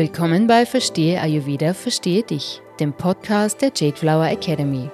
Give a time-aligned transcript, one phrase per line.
[0.00, 4.88] Willkommen bei Verstehe Ayurveda, Verstehe dich, dem Podcast der Jade Flower Academy,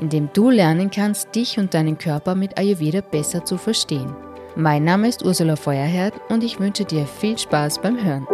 [0.00, 4.14] in dem du lernen kannst, dich und deinen Körper mit Ayurveda besser zu verstehen.
[4.54, 8.24] Mein Name ist Ursula Feuerherd und ich wünsche dir viel Spaß beim Hören.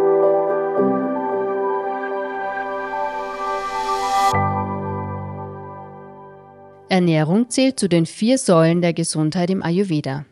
[6.90, 10.26] Ernährung zählt zu den vier Säulen der Gesundheit im Ayurveda.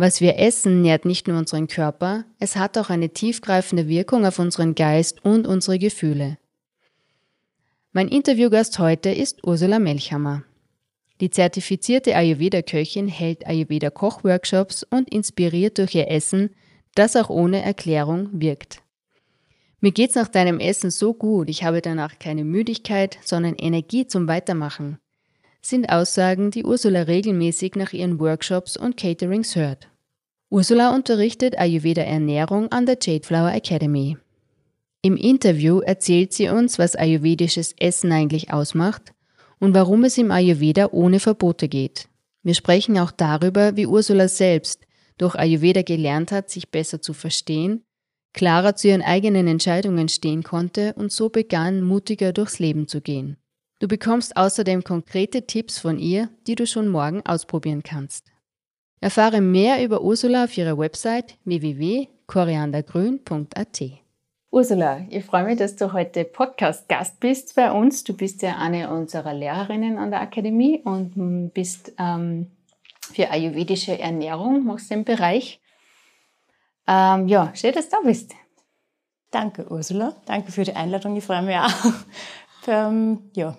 [0.00, 4.38] Was wir essen, nährt nicht nur unseren Körper, es hat auch eine tiefgreifende Wirkung auf
[4.38, 6.38] unseren Geist und unsere Gefühle.
[7.90, 10.44] Mein Interviewgast heute ist Ursula Melchhammer.
[11.20, 16.50] Die zertifizierte Ayurveda-Köchin hält Ayurveda-Kochworkshops und inspiriert durch ihr Essen,
[16.94, 18.82] das auch ohne Erklärung wirkt.
[19.80, 24.28] Mir geht's nach deinem Essen so gut, ich habe danach keine Müdigkeit, sondern Energie zum
[24.28, 25.00] Weitermachen
[25.60, 29.88] sind Aussagen, die Ursula regelmäßig nach ihren Workshops und Caterings hört.
[30.50, 34.16] Ursula unterrichtet Ayurveda Ernährung an der Jadeflower Academy.
[35.02, 39.12] Im Interview erzählt sie uns, was ayurvedisches Essen eigentlich ausmacht
[39.58, 42.08] und warum es im Ayurveda ohne Verbote geht.
[42.42, 44.86] Wir sprechen auch darüber, wie Ursula selbst
[45.18, 47.84] durch Ayurveda gelernt hat, sich besser zu verstehen,
[48.32, 53.36] klarer zu ihren eigenen Entscheidungen stehen konnte und so begann, mutiger durchs Leben zu gehen.
[53.80, 58.26] Du bekommst außerdem konkrete Tipps von ihr, die du schon morgen ausprobieren kannst.
[59.00, 63.82] Erfahre mehr über Ursula auf ihrer Website www.koriandergrün.at.
[64.50, 68.02] Ursula, ich freue mich, dass du heute Podcast-Gast bist bei uns.
[68.02, 72.50] Du bist ja eine unserer Lehrerinnen an der Akademie und bist ähm,
[73.12, 75.60] für ayurvedische Ernährung, machst den Bereich.
[76.88, 78.34] Ähm, ja, schön, dass du da bist.
[79.30, 80.16] Danke, Ursula.
[80.26, 81.14] Danke für die Einladung.
[81.16, 81.92] Ich freue mich auch.
[82.66, 83.56] ähm, ja,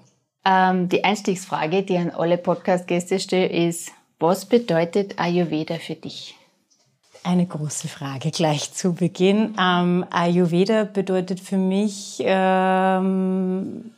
[0.49, 6.35] ähm, die Einstiegsfrage, die an alle Podcast-Gäste stelle, ist, was bedeutet Ayurveda für dich?
[7.23, 9.55] Eine große Frage gleich zu Beginn.
[9.59, 13.91] Ähm, Ayurveda bedeutet für mich, ähm,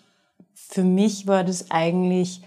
[0.53, 2.41] für mich war das eigentlich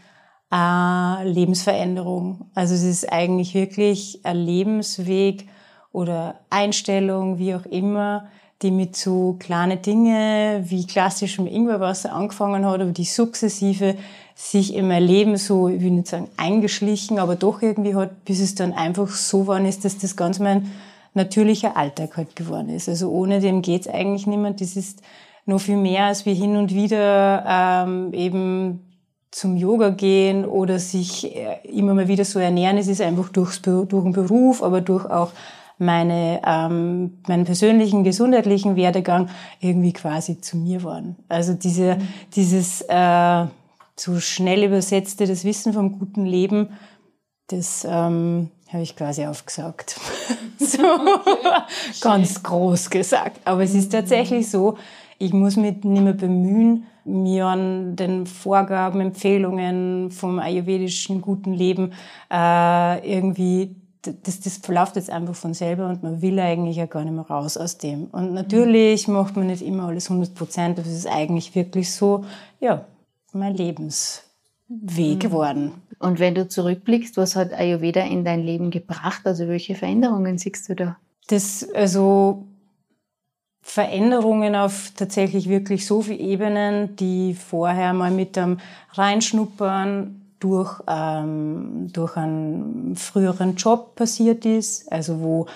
[0.53, 2.51] äh, Lebensveränderung.
[2.55, 5.49] Also es ist eigentlich wirklich ein Lebensweg
[5.93, 8.28] oder Einstellung, wie auch immer,
[8.65, 13.95] die mit so kleine Dinge wie klassischem Ingwerwasser angefangen hat, aber die sukzessive
[14.35, 18.41] sich in mein Leben so, ich will nicht sagen eingeschlichen, aber doch irgendwie hat, bis
[18.41, 20.73] es dann einfach so geworden ist, dass das ganz mein
[21.13, 22.89] natürlicher Alltag halt geworden ist.
[22.89, 24.61] Also ohne dem geht's eigentlich niemand.
[24.61, 25.01] Das ist
[25.47, 28.81] noch viel mehr, als wir hin und wieder ähm, eben
[29.31, 32.79] zum Yoga gehen oder sich äh, immer mal wieder so ernähren.
[32.79, 35.31] Es ist einfach durchs, durch den Beruf, aber durch auch
[35.79, 39.29] meine, ähm, meinen persönlichen gesundheitlichen Werdegang
[39.61, 41.17] irgendwie quasi zu mir waren.
[41.29, 42.09] Also diese, mhm.
[42.35, 43.47] dieses äh,
[43.97, 46.71] so schnell übersetzte, das Wissen vom guten Leben,
[47.49, 49.99] das ähm, habe ich quasi aufgesagt.
[50.59, 50.83] so
[52.01, 53.41] ganz groß gesagt.
[53.45, 54.77] Aber es ist tatsächlich so,
[55.19, 61.93] ich muss mich nicht mehr bemühen, mir an den Vorgaben, Empfehlungen vom ayurvedischen guten Leben
[62.33, 67.04] äh, irgendwie das, das verläuft jetzt einfach von selber und man will eigentlich ja gar
[67.04, 68.06] nicht mehr raus aus dem.
[68.06, 72.25] Und natürlich macht man nicht immer alles 100 Prozent, aber es ist eigentlich wirklich so,
[72.60, 72.84] ja,
[73.32, 73.98] mein Lebensweg
[74.69, 75.19] mhm.
[75.19, 75.72] geworden.
[75.98, 79.22] Und wenn du zurückblickst, was hat Ayurveda in dein Leben gebracht?
[79.25, 80.97] Also welche Veränderungen siehst du da?
[81.28, 82.44] Das, also,
[83.62, 88.59] Veränderungen auf tatsächlich wirklich so viele Ebenen, die vorher mal mit dem
[88.92, 95.47] Reinschnuppern durch, ähm, durch einen früheren Job passiert ist, also wo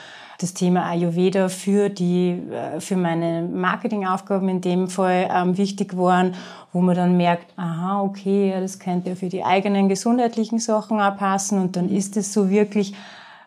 [0.41, 6.34] das Thema Ayurveda für die, äh, für meine Marketingaufgaben in dem Fall ähm, wichtig waren,
[6.72, 11.16] wo man dann merkt, aha, okay, das könnte ja für die eigenen gesundheitlichen Sachen auch
[11.16, 12.94] passen und dann ist es so wirklich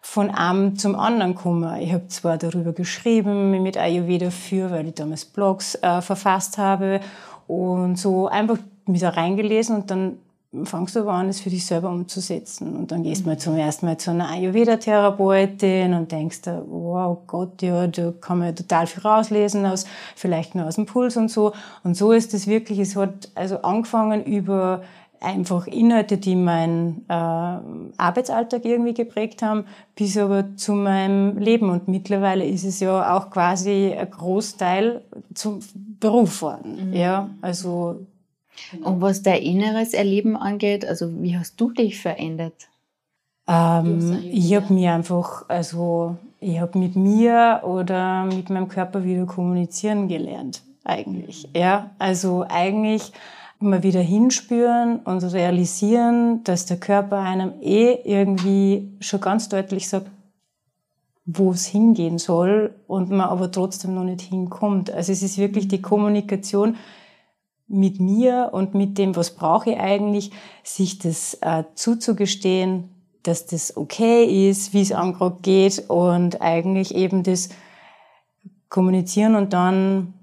[0.02, 1.80] von einem zum anderen gekommen.
[1.80, 7.00] Ich habe zwar darüber geschrieben, mit Ayurveda für, weil ich damals Blogs äh, verfasst habe
[7.48, 10.18] und so einfach mich da reingelesen und dann
[10.66, 12.76] fangst du aber an, es für dich selber umzusetzen.
[12.76, 17.20] Und dann gehst du mal zum ersten Mal zu einer Ayurveda-Therapeutin und denkst da, wow
[17.26, 21.30] Gott, ja, da kann man total viel rauslesen, aus, vielleicht nur aus dem Puls und
[21.30, 21.54] so.
[21.84, 24.82] Und so ist es wirklich, es hat also angefangen über
[25.22, 29.66] einfach Inhalte, die meinen äh, Arbeitsalltag irgendwie geprägt haben,
[29.96, 31.70] bis aber zu meinem Leben.
[31.70, 35.60] Und mittlerweile ist es ja auch quasi ein Großteil zum
[36.00, 36.90] Beruf worden.
[36.90, 36.94] Mhm.
[36.94, 38.00] Ja, also
[38.84, 42.70] und was dein inneres Erleben angeht, also wie hast du dich verändert?
[43.48, 49.26] Ähm, ich habe mir einfach, also ich habe mit mir oder mit meinem Körper wieder
[49.26, 51.48] kommunizieren gelernt, eigentlich.
[51.56, 53.12] Ja, also eigentlich
[53.60, 60.08] mal wieder hinspüren und realisieren, dass der Körper einem eh irgendwie schon ganz deutlich sagt,
[61.26, 64.90] wo es hingehen soll und man aber trotzdem noch nicht hinkommt.
[64.92, 66.76] Also es ist wirklich die Kommunikation
[67.72, 70.32] mit mir und mit dem, was brauche ich eigentlich,
[70.64, 72.90] sich das äh, zuzugestehen,
[73.24, 77.50] dass das okay ist, wie es einem gerade geht und eigentlich eben das
[78.70, 80.14] kommunizieren und dann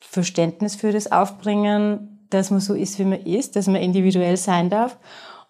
[0.00, 4.70] Verständnis für das aufbringen, dass man so ist, wie man ist, dass man individuell sein
[4.70, 4.98] darf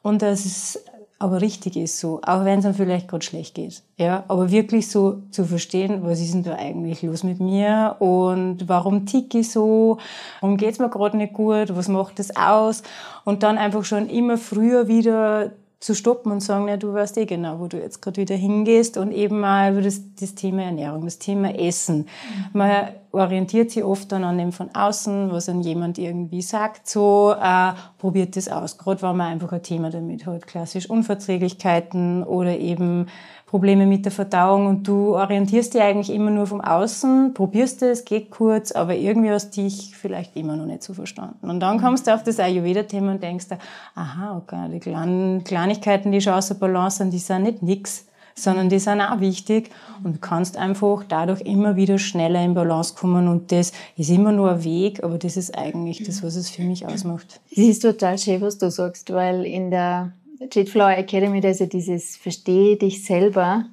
[0.02, 0.84] und dass es
[1.25, 3.82] aber richtig ist so, auch wenn es dann vielleicht gerade schlecht geht.
[3.97, 8.69] Ja, aber wirklich so zu verstehen, was ist denn da eigentlich los mit mir und
[8.69, 9.97] warum ticke ich so,
[10.41, 12.82] warum geht's mir gerade nicht gut, was macht das aus
[13.25, 15.53] und dann einfach schon immer früher wieder
[15.84, 18.96] zu stoppen und sagen, ja, du weißt eh genau, wo du jetzt gerade wieder hingehst
[18.96, 22.08] und eben mal über das, das Thema Ernährung, das Thema Essen.
[22.54, 27.34] Man orientiert sich oft dann an dem von außen, was dann jemand irgendwie sagt, so,
[27.38, 28.78] äh, probiert das aus.
[28.78, 33.08] Gerade wenn man einfach ein Thema damit hat, klassisch Unverträglichkeiten oder eben
[33.54, 38.04] Probleme mit der Verdauung und du orientierst dich eigentlich immer nur vom Außen, probierst es,
[38.04, 41.48] geht kurz, aber irgendwie hast dich vielleicht immer noch nicht so verstanden.
[41.48, 43.58] Und dann kommst du auf das Ayurveda-Thema und denkst da,
[43.94, 48.70] aha, okay, die kleinen Kleinigkeiten, die schon außer Balance sind, die sind nicht nix, sondern
[48.70, 49.70] die sind auch wichtig
[50.02, 54.32] und du kannst einfach dadurch immer wieder schneller in Balance kommen und das ist immer
[54.32, 57.40] nur ein Weg, aber das ist eigentlich das, was es für mich ausmacht.
[57.52, 60.10] Es ist total schön, was du sagst, weil in der
[60.40, 63.66] Jade Flower Academy, da ist ja dieses Verstehe dich selber,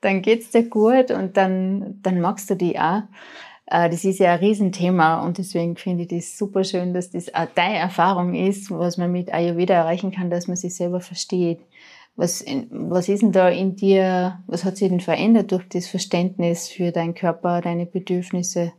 [0.00, 3.02] dann geht's dir gut und dann, dann magst du die auch.
[3.66, 7.34] Äh, das ist ja ein Riesenthema und deswegen finde ich das super schön, dass das
[7.34, 11.60] auch deine Erfahrung ist, was man mit Ayurveda erreichen kann, dass man sich selber versteht.
[12.16, 16.68] Was, was ist denn da in dir, was hat sich denn verändert durch das Verständnis
[16.68, 18.72] für deinen Körper, deine Bedürfnisse?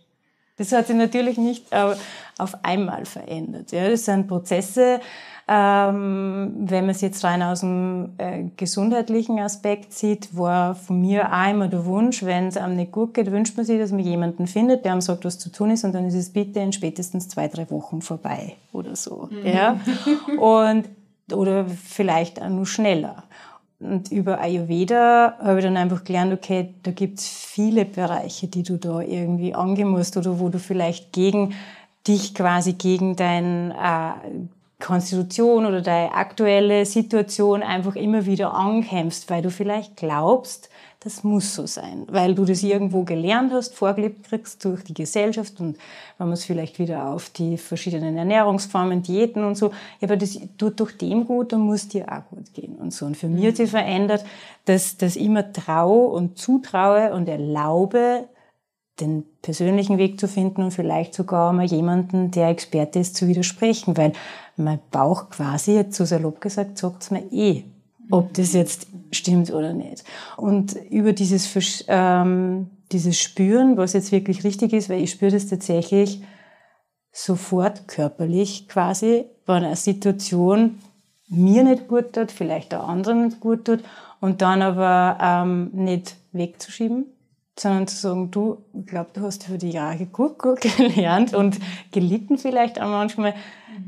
[0.58, 3.74] Das hat sich natürlich nicht auf einmal verändert.
[3.74, 5.02] Ja, das sind Prozesse,
[5.48, 11.32] ähm, wenn man es jetzt rein aus dem äh, gesundheitlichen Aspekt sieht, war von mir
[11.32, 14.00] auch immer der Wunsch, wenn es einem nicht gut geht, wünscht man sich, dass man
[14.00, 16.74] jemanden findet, der einem sagt, was zu tun ist und dann ist es bitte in
[16.74, 19.30] spätestens zwei, drei Wochen vorbei oder so.
[19.30, 19.46] Mhm.
[19.46, 19.80] Ja?
[20.40, 20.90] Und,
[21.32, 23.24] oder vielleicht auch nur schneller.
[23.80, 28.78] Und über Ayurveda habe ich dann einfach gelernt, okay, da gibt's viele Bereiche, die du
[28.78, 31.54] da irgendwie angehen musst oder wo du vielleicht gegen
[32.08, 34.12] dich quasi gegen dein äh,
[34.80, 40.70] Konstitution oder deine aktuelle Situation einfach immer wieder ankämpfst, weil du vielleicht glaubst,
[41.06, 45.60] das muss so sein, weil du das irgendwo gelernt hast, vorgelebt kriegst durch die Gesellschaft
[45.60, 45.78] und
[46.18, 50.40] wenn man es vielleicht wieder auf die verschiedenen Ernährungsformen, Diäten und so, ja, aber das
[50.58, 52.76] tut doch dem gut, dann muss dir auch gut gehen.
[52.78, 53.06] Und so.
[53.06, 54.26] Und für mich hat sich verändert,
[54.66, 58.28] dass das immer traue und zutraue und erlaube,
[59.00, 63.98] den persönlichen Weg zu finden und vielleicht sogar mal jemanden, der Experte ist, zu widersprechen,
[63.98, 64.14] weil
[64.56, 67.64] mein Bauch quasi, so salopp gesagt, sagt es mir eh,
[68.10, 70.04] ob das jetzt stimmt oder nicht.
[70.38, 75.48] Und über dieses, ähm, dieses Spüren, was jetzt wirklich richtig ist, weil ich spüre das
[75.48, 76.22] tatsächlich
[77.12, 80.80] sofort körperlich quasi, wenn eine Situation
[81.28, 83.84] mir nicht gut tut, vielleicht der anderen nicht gut tut,
[84.22, 87.06] und dann aber ähm, nicht wegzuschieben,
[87.58, 91.58] sondern zu sagen, du, ich glaube, du hast über die Jahre gut, gut gelernt und
[91.92, 93.34] gelitten vielleicht auch manchmal,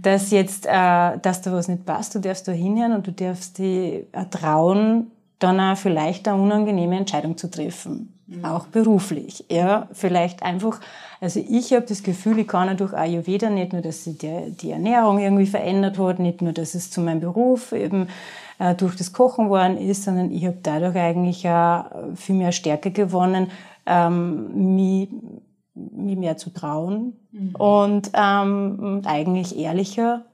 [0.01, 3.57] dass jetzt, äh, dass da was nicht passt, du darfst da hinhören und du darfst
[3.57, 8.13] dir trauen, dann auch vielleicht eine unangenehme Entscheidung zu treffen.
[8.27, 8.43] Mhm.
[8.43, 9.45] Auch beruflich.
[9.49, 10.81] Ja, vielleicht einfach,
[11.21, 14.71] also ich habe das Gefühl, ich kann durch Ayurveda nicht nur, dass sich die, die
[14.71, 18.07] Ernährung irgendwie verändert hat, nicht nur, dass es zu meinem Beruf eben
[18.59, 21.85] äh, durch das Kochen geworden ist, sondern ich habe dadurch eigentlich auch
[22.15, 23.47] viel mehr Stärke gewonnen,
[23.85, 25.09] ähm, mich,
[25.73, 27.55] mich mehr zu trauen mhm.
[27.55, 30.25] und, ähm, und eigentlich ehrlicher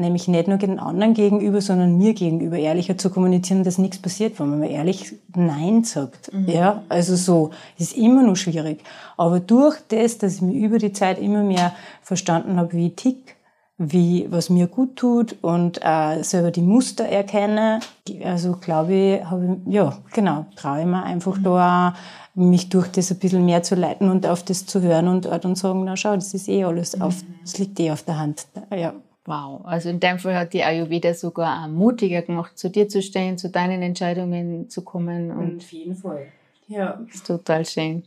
[0.00, 4.40] nämlich nicht nur den anderen gegenüber, sondern mir gegenüber ehrlicher zu kommunizieren, dass nichts passiert,
[4.40, 6.32] wenn man ehrlich Nein sagt.
[6.32, 6.48] Mhm.
[6.48, 8.82] Ja, also so, ist immer nur schwierig.
[9.16, 12.96] Aber durch das, dass ich mir über die Zeit immer mehr verstanden habe, wie ich
[12.96, 13.36] tick,
[13.82, 17.80] wie, was mir gut tut und äh, selber die Muster erkenne.
[18.22, 21.44] Also glaube ich, habe ich, ja, genau, traue ich mir einfach mhm.
[21.44, 21.94] da
[22.34, 25.56] mich durch das ein bisschen mehr zu leiten und auf das zu hören und, und
[25.56, 27.02] sagen, na schau, das ist eh alles mhm.
[27.02, 28.46] auf, das liegt eh auf der Hand.
[28.70, 28.92] Ja.
[29.24, 33.00] Wow, also in dem Fall hat die Ayurveda sogar auch mutiger gemacht, zu dir zu
[33.00, 35.30] stehen, zu deinen Entscheidungen zu kommen.
[35.30, 36.26] Und auf jeden Fall.
[36.68, 37.00] Ja.
[37.12, 38.02] Ist total schön.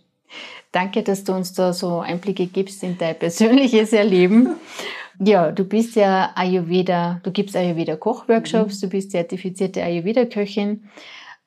[0.71, 4.55] Danke, dass du uns da so Einblicke gibst in dein persönliches Erleben.
[5.19, 8.81] Ja, du bist ja Ayurveda, du gibst Ayurveda Kochworkshops, mhm.
[8.81, 10.83] du bist zertifizierte Ayurveda Köchin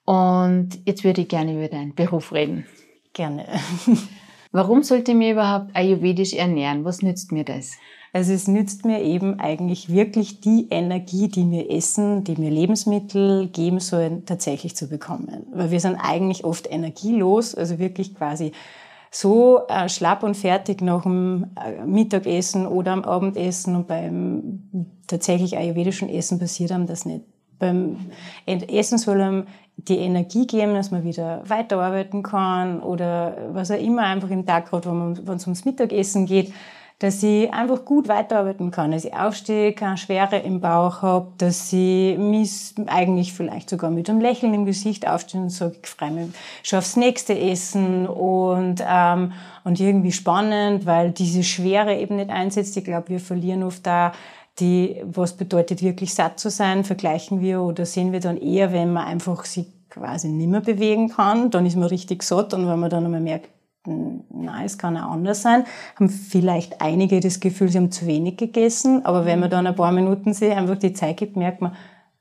[0.04, 2.66] und jetzt würde ich gerne über deinen Beruf reden.
[3.12, 3.46] Gerne.
[4.52, 6.85] Warum sollte ich mich überhaupt ayurvedisch ernähren?
[6.85, 7.73] Was nützt mir das?
[8.12, 13.49] Also es nützt mir eben eigentlich wirklich die Energie, die mir Essen, die mir Lebensmittel
[13.49, 15.46] geben sollen, tatsächlich zu bekommen.
[15.52, 18.52] Weil wir sind eigentlich oft energielos, also wirklich quasi
[19.20, 25.56] so äh, schlapp und fertig nach dem äh, Mittagessen oder am Abendessen und beim tatsächlich
[25.56, 27.25] ayurvedischen Essen passiert einem das nicht.
[27.58, 27.96] Beim
[28.44, 29.46] Essen soll einem
[29.76, 34.68] die Energie geben, dass man wieder weiterarbeiten kann oder was auch immer einfach im Tag
[34.68, 36.52] gerade, wenn es ums Mittagessen geht,
[36.99, 41.71] dass ich einfach gut weiterarbeiten kann, dass ich aufstehe, keine Schwere im Bauch habe, dass
[41.73, 46.11] ich mich eigentlich vielleicht sogar mit einem Lächeln im Gesicht aufstehe und sage, ich freue
[46.11, 46.29] mich
[46.62, 49.33] schon aufs nächste Essen und, ähm,
[49.65, 52.76] und irgendwie spannend, weil diese Schwere eben nicht einsetzt.
[52.79, 54.12] Ich glaube, wir verlieren oft da
[54.59, 58.91] die, was bedeutet wirklich satt zu sein, vergleichen wir oder sehen wir dann eher, wenn
[58.91, 62.79] man einfach sich quasi nicht mehr bewegen kann, dann ist man richtig satt und wenn
[62.79, 63.50] man dann einmal merkt,
[63.87, 65.64] nein, es kann auch anders sein,
[65.97, 69.75] haben vielleicht einige das Gefühl, sie haben zu wenig gegessen, aber wenn man dann ein
[69.75, 71.73] paar Minuten sich einfach die Zeit gibt, merkt man,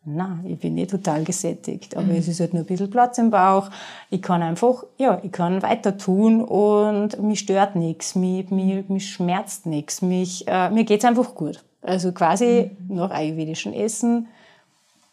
[0.08, 2.16] na, ich bin nicht total gesättigt, aber mhm.
[2.16, 3.72] es ist halt nur ein bisschen Platz im Bauch.
[4.12, 9.12] Ich kann einfach, ja, ich kann weiter tun und mich stört nichts, mich, mich, mich
[9.12, 11.64] schmerzt nichts, mich, äh, mir geht's einfach gut.
[11.82, 12.96] Also quasi mhm.
[12.96, 14.28] nach ayurvedischen Essen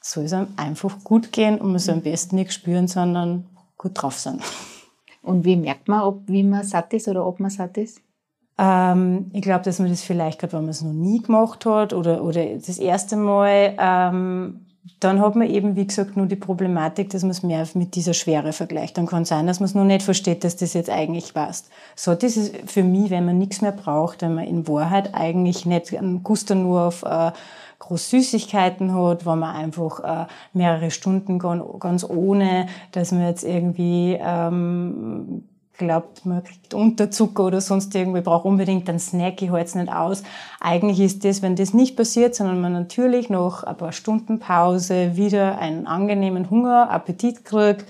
[0.00, 3.47] soll es einem einfach gut gehen und man soll am besten nichts spüren, sondern
[3.78, 4.40] gut drauf sein.
[5.22, 8.02] Und wie merkt man, ob wie man satt ist oder ob man satt ist?
[8.58, 11.92] Ähm, ich glaube, dass man das vielleicht gerade, wenn man es noch nie gemacht hat
[11.92, 14.66] oder, oder das erste Mal, ähm,
[14.98, 18.14] dann hat man eben, wie gesagt, nur die Problematik, dass man es mehr mit dieser
[18.14, 18.98] Schwere vergleicht.
[18.98, 21.70] Dann kann es sein, dass man es noch nicht versteht, dass das jetzt eigentlich passt.
[21.94, 25.66] So, das ist für mich, wenn man nichts mehr braucht, wenn man in Wahrheit eigentlich
[25.66, 27.30] nicht einen Guster nur auf äh,
[27.78, 34.18] groß Süßigkeiten hat, wo man einfach äh, mehrere Stunden ganz ohne, dass man jetzt irgendwie
[34.20, 35.44] ähm,
[35.86, 39.92] glaubt, man kriegt Unterzucker oder sonst irgendwie, braucht unbedingt einen Snack, ich halte es nicht
[39.92, 40.22] aus.
[40.60, 45.16] Eigentlich ist das, wenn das nicht passiert, sondern man natürlich nach ein paar Stunden Pause
[45.16, 47.86] wieder einen angenehmen Hunger, Appetit kriegt,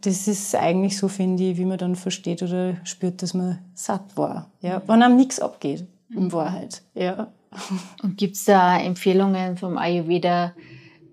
[0.00, 4.16] das ist eigentlich so, finde ich, wie man dann versteht oder spürt, dass man satt
[4.16, 4.50] war.
[4.60, 6.82] Ja, wenn einem nichts abgeht, in Wahrheit.
[6.94, 7.28] Ja.
[8.02, 10.52] Und gibt es da Empfehlungen vom Ayurveda,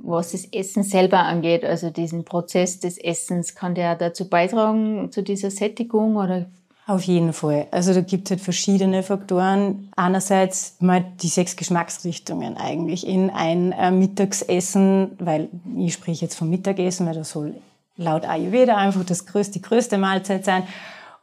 [0.04, 5.24] was das Essen selber angeht, also diesen Prozess des Essens, kann der dazu beitragen, zu
[5.24, 6.46] dieser Sättigung oder
[6.86, 7.68] auf jeden Fall.
[7.72, 9.90] Also da gibt es halt verschiedene Faktoren.
[9.96, 16.50] Einerseits mal die sechs Geschmacksrichtungen eigentlich in ein äh, Mittagsessen, weil ich spreche jetzt vom
[16.50, 17.56] Mittagessen, weil das soll
[17.96, 20.64] laut Ayurveda einfach das größte, die größte Mahlzeit sein,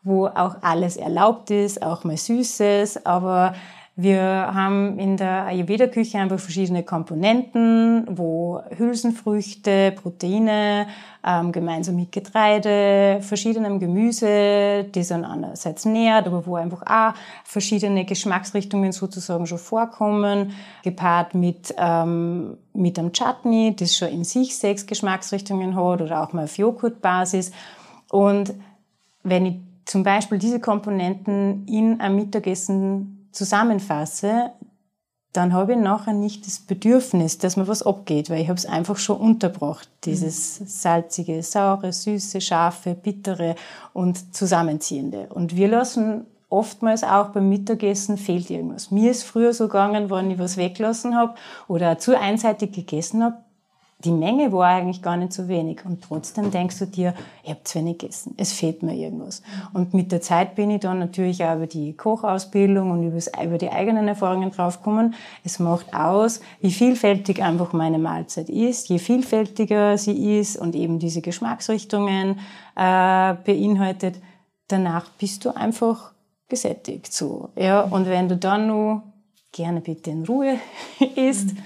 [0.02, 3.54] wo auch alles erlaubt ist, auch mal Süßes, aber
[4.02, 10.86] wir haben in der Ayurveda-Küche einfach verschiedene Komponenten, wo Hülsenfrüchte, Proteine,
[11.22, 17.14] ähm, gemeinsam mit Getreide, verschiedenem Gemüse, die sind einerseits nährt, aber wo einfach auch
[17.44, 20.52] verschiedene Geschmacksrichtungen sozusagen schon vorkommen,
[20.82, 26.32] gepaart mit, ähm, mit einem Chutney, das schon in sich sechs Geschmacksrichtungen hat oder auch
[26.32, 27.52] mal auf Joghurtbasis.
[28.08, 28.54] Und
[29.22, 34.52] wenn ich zum Beispiel diese Komponenten in einem Mittagessen zusammenfasse,
[35.32, 38.66] dann habe ich nachher nicht das Bedürfnis, dass mir was abgeht, weil ich habe es
[38.66, 39.88] einfach schon unterbracht.
[40.04, 43.54] Dieses salzige, saure, süße, scharfe, bittere
[43.92, 45.28] und zusammenziehende.
[45.32, 48.90] Und wir lassen oftmals auch beim Mittagessen fehlt irgendwas.
[48.90, 51.34] Mir ist früher so gegangen, wenn ich was weglassen habe
[51.68, 53.36] oder zu einseitig gegessen habe,
[54.04, 55.84] die Menge war eigentlich gar nicht so wenig.
[55.84, 59.42] Und trotzdem denkst du dir, ich habe zu wenig gegessen, es fehlt mir irgendwas.
[59.72, 63.70] Und mit der Zeit bin ich dann natürlich auch über die Kochausbildung und über die
[63.70, 65.14] eigenen Erfahrungen draufgekommen.
[65.44, 68.88] Es macht aus, wie vielfältig einfach meine Mahlzeit ist.
[68.88, 72.38] Je vielfältiger sie ist und eben diese Geschmacksrichtungen
[72.76, 74.16] äh, beinhaltet,
[74.68, 76.12] danach bist du einfach
[76.48, 77.50] gesättigt so.
[77.54, 79.02] Ja, und wenn du dann nur
[79.52, 80.58] gerne bitte in Ruhe
[81.16, 81.62] isst, mhm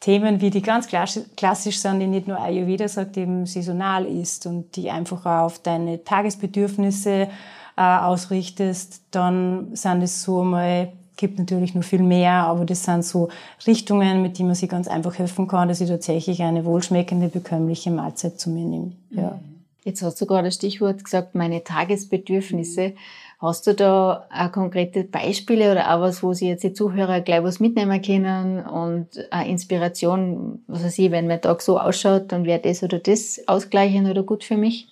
[0.00, 4.74] Themen wie die ganz klassisch sind, die nicht nur Ayurveda sagt, eben saisonal ist und
[4.76, 7.28] die einfach auf deine Tagesbedürfnisse
[7.76, 13.04] äh, ausrichtest, dann sind es so mal gibt natürlich noch viel mehr, aber das sind
[13.04, 13.28] so
[13.66, 17.90] Richtungen, mit denen man sich ganz einfach helfen kann, dass ich tatsächlich eine wohlschmeckende, bekömmliche
[17.90, 18.92] Mahlzeit zu mir nehme.
[19.10, 19.38] Ja.
[19.84, 22.94] Jetzt hast du gerade das Stichwort gesagt, meine Tagesbedürfnisse.
[23.40, 27.42] Hast du da auch konkrete Beispiele oder auch was, wo Sie jetzt die Zuhörer gleich
[27.42, 32.44] was mitnehmen können und eine Inspiration, was weiß ich, wenn mein Tag so ausschaut, dann
[32.44, 34.88] wäre das oder das ausgleichen oder gut für mich?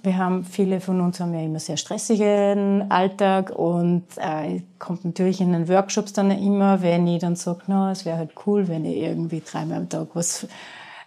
[0.00, 5.40] Wir haben, viele von uns haben ja immer sehr stressigen Alltag und äh, kommt natürlich
[5.40, 8.84] in den Workshops dann immer, wenn ich dann sage, no, es wäre halt cool, wenn
[8.84, 10.46] ihr irgendwie dreimal am Tag was,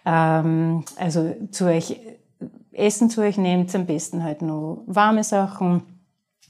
[0.04, 1.96] ähm, also zu euch
[2.72, 5.82] Essen zu euch nehmt, am besten halt nur warme Sachen,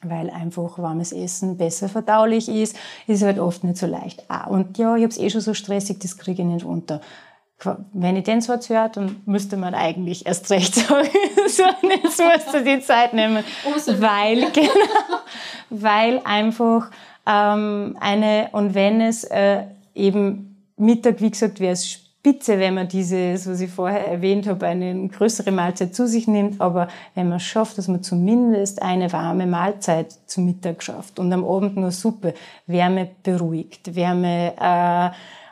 [0.02, 4.24] weil einfach warmes Essen besser verdaulich ist, ist halt oft nicht so leicht.
[4.28, 7.00] Ah, und ja, ich habe es eh schon so stressig, das kriege ich nicht runter.
[7.92, 11.08] Wenn ich den Satz höre, dann müsste man eigentlich erst recht sagen,
[11.48, 13.44] so, jetzt musst du die Zeit nehmen,
[13.98, 15.20] weil, genau,
[15.70, 16.90] weil einfach
[17.24, 19.62] ähm, eine, und wenn es äh,
[19.94, 24.64] eben Mittag, wie gesagt, wäre es spitze, wenn man dieses, was ich vorher erwähnt habe,
[24.66, 26.60] eine größere Mahlzeit zu sich nimmt.
[26.60, 26.86] Aber
[27.16, 31.44] wenn man es schafft, dass man zumindest eine warme Mahlzeit zum Mittag schafft und am
[31.44, 32.34] Abend nur Suppe,
[32.68, 35.10] Wärme beruhigt, Wärme äh,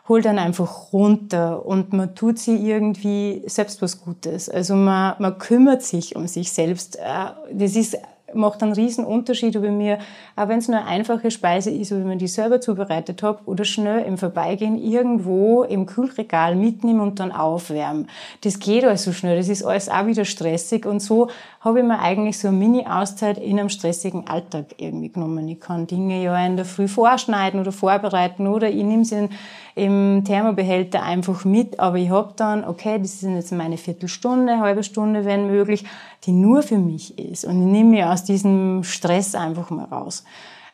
[0.09, 4.49] holt dann einfach runter und man tut sie irgendwie selbst was Gutes.
[4.49, 7.01] Also man, man kümmert sich um sich selbst.
[7.01, 7.99] Äh, das ist
[8.35, 9.99] macht einen riesen Unterschied, ob ich mir,
[10.37, 13.41] auch wenn es nur eine einfache Speise ist, ob ich mir die selber zubereitet habe
[13.47, 18.09] oder schnell im Vorbeigehen irgendwo im Kühlregal mitnehmen und dann aufwärmen.
[18.43, 21.29] Das geht alles so schnell, das ist alles auch wieder stressig und so
[21.61, 25.47] habe ich mir eigentlich so eine Mini-Auszeit in einem stressigen Alltag irgendwie genommen.
[25.49, 29.29] Ich kann Dinge ja in der Früh vorschneiden oder vorbereiten oder ich nehme sie
[29.75, 34.83] im Thermobehälter einfach mit, aber ich habe dann, okay, das ist jetzt meine Viertelstunde, halbe
[34.83, 35.85] Stunde, wenn möglich,
[36.25, 40.25] die nur für mich ist und ich nehme mich aus diesem Stress einfach mal raus.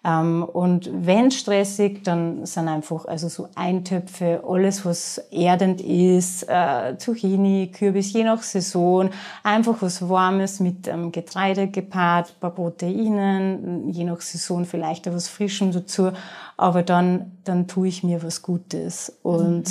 [0.06, 6.96] Ähm, und wenn stressig, dann sind einfach also so Eintöpfe, alles was erdend ist, äh,
[6.96, 9.10] Zucchini, Kürbis, je nach Saison,
[9.42, 15.72] einfach was Warmes mit ähm, Getreide gepaart, paar Proteinen, je nach Saison vielleicht etwas Frischem
[15.72, 16.12] dazu,
[16.56, 19.64] aber dann, dann tue ich mir was Gutes und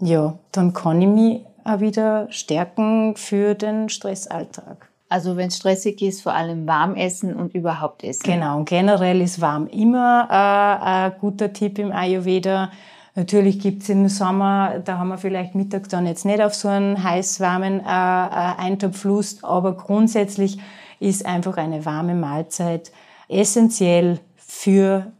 [0.00, 0.06] mhm.
[0.06, 4.88] ja, dann kann ich mich auch wieder stärken für den Stressalltag.
[5.08, 8.24] Also wenn es stressig ist, vor allem warm essen und überhaupt essen.
[8.24, 12.70] Genau, und generell ist warm immer äh, ein guter Tipp im Ayurveda.
[13.14, 17.02] Natürlich gibt's im Sommer, da haben wir vielleicht mittags dann jetzt nicht auf so einen
[17.02, 20.58] heiß warmen äh, äh, Eintopf Lust, aber grundsätzlich
[20.98, 22.90] ist einfach eine warme Mahlzeit
[23.28, 25.12] essentiell für,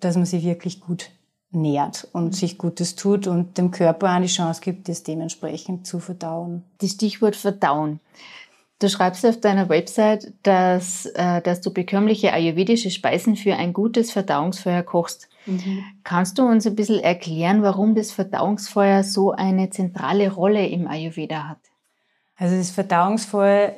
[0.00, 1.10] dass man sich wirklich gut
[1.50, 6.64] nährt und sich Gutes tut und dem Körper eine Chance gibt, das dementsprechend zu verdauen.
[6.78, 8.00] Das Stichwort Verdauen.
[8.80, 14.12] Du schreibst auf deiner Website, dass, äh, dass du bekömmliche ayurvedische Speisen für ein gutes
[14.12, 15.28] Verdauungsfeuer kochst.
[15.46, 15.82] Mhm.
[16.04, 21.48] Kannst du uns ein bisschen erklären, warum das Verdauungsfeuer so eine zentrale Rolle im Ayurveda
[21.48, 21.58] hat?
[22.36, 23.74] Also das Verdauungsfeuer,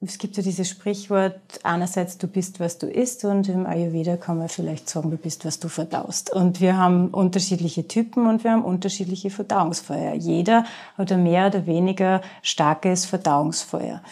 [0.00, 4.38] es gibt ja dieses Sprichwort, einerseits du bist, was du isst und im Ayurveda kann
[4.38, 6.32] man vielleicht sagen, du bist, was du verdaust.
[6.32, 10.14] Und wir haben unterschiedliche Typen und wir haben unterschiedliche Verdauungsfeuer.
[10.14, 10.64] Jeder
[10.98, 14.02] hat ein mehr oder weniger starkes Verdauungsfeuer.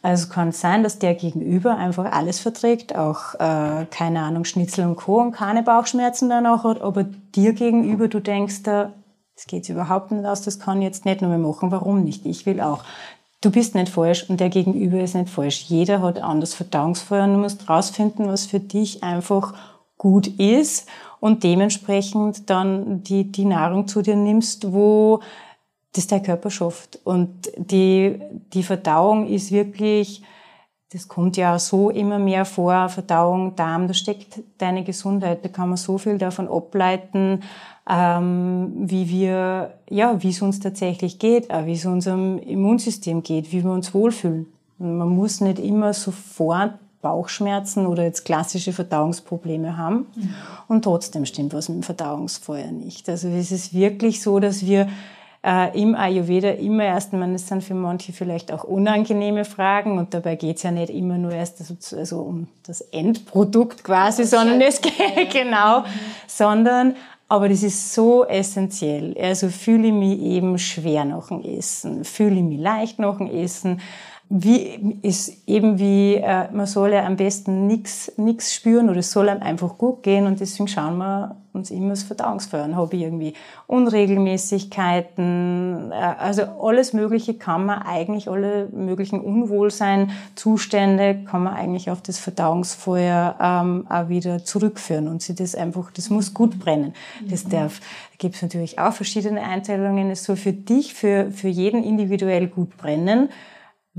[0.00, 4.86] Also kann es sein, dass der Gegenüber einfach alles verträgt, auch, äh, keine Ahnung, Schnitzel
[4.86, 5.20] und Co.
[5.20, 8.92] und keine Bauchschmerzen danach hat, aber dir gegenüber, du denkst, da,
[9.34, 12.26] das geht überhaupt nicht aus, das kann ich jetzt nicht nur mehr machen, warum nicht?
[12.26, 12.84] Ich will auch.
[13.40, 15.64] Du bist nicht falsch und der Gegenüber ist nicht falsch.
[15.68, 19.54] Jeder hat anders Verdauungsfeuer und du musst rausfinden, was für dich einfach
[19.96, 20.88] gut ist
[21.20, 25.20] und dementsprechend dann die, die Nahrung zu dir nimmst, wo
[25.92, 26.98] das der Körper schafft.
[27.04, 28.20] Und die,
[28.52, 30.22] die Verdauung ist wirklich,
[30.92, 35.68] das kommt ja so immer mehr vor, Verdauung, Darm, da steckt deine Gesundheit, da kann
[35.68, 37.42] man so viel davon ableiten,
[37.88, 43.52] ähm, wie wir, ja, wie es uns tatsächlich geht, auch wie es unserem Immunsystem geht,
[43.52, 44.46] wie wir uns wohlfühlen.
[44.78, 50.06] Man muss nicht immer sofort Bauchschmerzen oder jetzt klassische Verdauungsprobleme haben.
[50.14, 50.34] Mhm.
[50.68, 53.08] Und trotzdem stimmt was mit dem Verdauungsfeuer nicht.
[53.08, 54.88] Also es ist wirklich so, dass wir
[55.44, 60.14] äh, im Ayurveda immer erst, man es sind für manche vielleicht auch unangenehme Fragen und
[60.14, 64.30] dabei geht es ja nicht immer nur erst also, also um das Endprodukt quasi, das
[64.30, 65.84] sondern es geht genau, mhm.
[66.26, 66.96] sondern
[67.30, 69.14] aber das ist so essentiell.
[69.20, 73.30] Also fühle ich mich eben schwer nach dem Essen, fühle ich mich leicht nach dem
[73.30, 73.80] Essen,
[74.30, 79.10] wie ist eben wie, äh, man soll ja am besten nichts nix spüren oder es
[79.10, 83.02] soll einem einfach gut gehen und deswegen schauen wir uns immer das Verdauungsfeuer Habe ich
[83.02, 83.32] irgendwie
[83.66, 91.90] Unregelmäßigkeiten, äh, also alles Mögliche kann man eigentlich, alle möglichen Unwohlsein, Zustände kann man eigentlich
[91.90, 96.92] auf das Verdauungsfeuer ähm, auch wieder zurückführen und sie das einfach, das muss gut brennen.
[97.30, 97.50] Das mhm.
[97.50, 97.86] darf, da
[98.18, 102.76] gibt es natürlich auch verschiedene Einteilungen, es soll für dich, für, für jeden individuell gut
[102.76, 103.30] brennen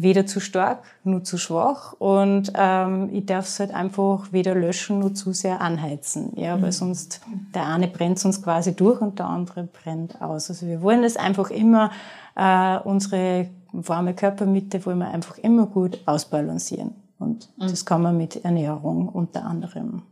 [0.01, 4.99] weder zu stark, nur zu schwach und ähm, ich darf es halt einfach weder löschen,
[4.99, 6.61] nur zu sehr anheizen, ja, mhm.
[6.61, 7.19] weil sonst
[7.53, 10.49] der eine brennt sonst quasi durch und der andere brennt aus.
[10.49, 11.91] Also wir wollen das einfach immer,
[12.37, 17.67] äh, unsere warme Körpermitte wollen wir einfach immer gut ausbalancieren und mhm.
[17.67, 20.03] das kann man mit Ernährung unter anderem.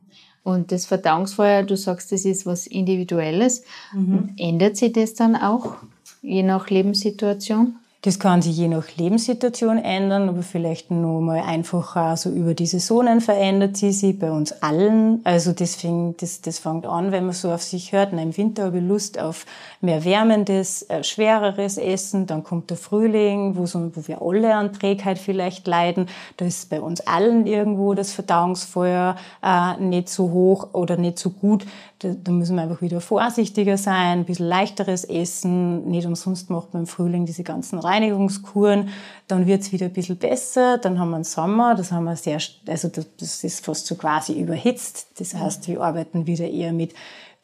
[0.43, 3.63] Und das Verdauungsfeuer, du sagst, das ist was Individuelles.
[3.93, 4.33] Mhm.
[4.37, 5.75] Ändert sich das dann auch,
[6.21, 7.75] je nach Lebenssituation?
[8.07, 12.65] Das kann sich je nach Lebenssituation ändern, aber vielleicht nur mal einfacher so über die
[12.65, 15.19] Saisonen verändert sie sich bei uns allen.
[15.25, 18.13] Also deswegen, das, das fängt an, wenn man so auf sich hört.
[18.13, 19.45] Na, Im Winter habe ich Lust auf
[19.81, 22.27] mehr wärmendes, äh, schwereres Essen.
[22.27, 26.07] Dann kommt der Frühling, wo, so, wo wir alle an Trägheit vielleicht leiden.
[26.37, 31.29] Da ist bei uns allen irgendwo das Verdauungsfeuer äh, nicht so hoch oder nicht so
[31.29, 31.65] gut.
[31.99, 35.89] Da, da müssen wir einfach wieder vorsichtiger sein, ein bisschen leichteres Essen.
[35.89, 38.89] Nicht umsonst macht man im Frühling diese ganzen Reinigungskuren.
[39.27, 40.77] Dann wird's wieder ein bisschen besser.
[40.77, 44.39] Dann haben wir einen Sommer, das haben wir sehr, also das ist fast so quasi
[44.39, 45.07] überhitzt.
[45.19, 46.93] Das heißt, wir arbeiten wieder eher mit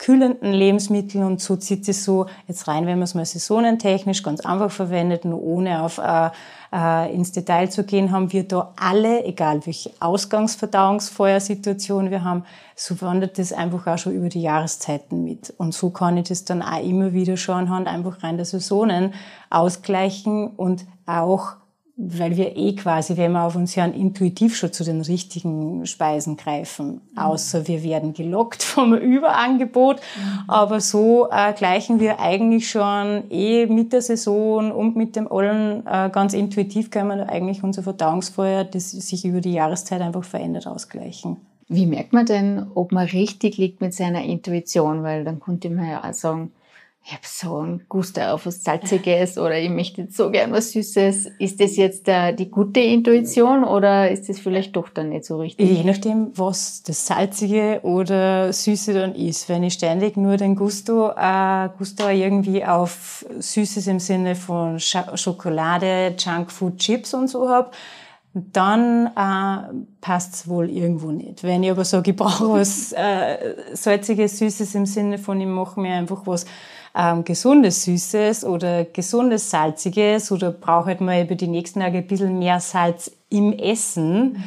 [0.04, 4.42] kühlenden Lebensmitteln und so zieht es so jetzt rein, wenn man es mal saisonentechnisch ganz
[4.42, 6.30] einfach verwendet, nur ohne auf äh,
[6.74, 12.44] äh, ins Detail zu gehen, haben wir da alle, egal welche Ausgangsverdauungsfeuersituation wir haben,
[12.76, 15.54] so wandert das einfach auch schon über die Jahreszeiten mit.
[15.58, 19.14] Und so kann ich das dann auch immer wieder schon anhand einfach rein der Saisonen
[19.50, 21.54] ausgleichen und auch
[21.96, 26.38] weil wir eh quasi, wenn wir auf uns hören, intuitiv schon zu den richtigen Speisen
[26.38, 27.02] greifen.
[27.12, 27.18] Mhm.
[27.18, 29.98] Außer wir werden gelockt vom Überangebot.
[29.98, 30.50] Mhm.
[30.50, 35.86] Aber so äh, gleichen wir eigentlich schon eh mit der Saison und mit dem Allen
[35.86, 40.66] äh, ganz intuitiv können wir eigentlich unser Verdauungsfeuer, das sich über die Jahreszeit einfach verändert,
[40.66, 41.38] ausgleichen.
[41.70, 45.04] Wie merkt man denn, ob man richtig liegt mit seiner Intuition?
[45.04, 46.52] Weil dann könnte man ja auch sagen,
[47.06, 51.32] ich habe so einen Gusto auf was Salziges oder ich möchte so gern was Süßes.
[51.38, 55.38] Ist das jetzt äh, die gute Intuition oder ist das vielleicht doch dann nicht so
[55.38, 55.70] richtig?
[55.70, 59.50] Je nachdem, was das Salzige oder Süße dann ist.
[59.50, 64.96] Wenn ich ständig nur den Gusto, äh, Gusto irgendwie auf Süßes im Sinne von Sch
[65.16, 67.76] Schokolade, Junkfood, Chips und so hab,
[68.34, 71.44] dann äh, passt's wohl irgendwo nicht.
[71.44, 75.82] Wenn ich aber sage, ich brauche was äh, Salziges, Süßes im Sinne von, ich mache
[75.82, 76.46] mir einfach was
[76.96, 82.08] ähm, gesundes Süßes oder gesundes Salziges oder brauche halt mal über die nächsten Tage ein
[82.08, 84.44] bisschen mehr Salz im Essen,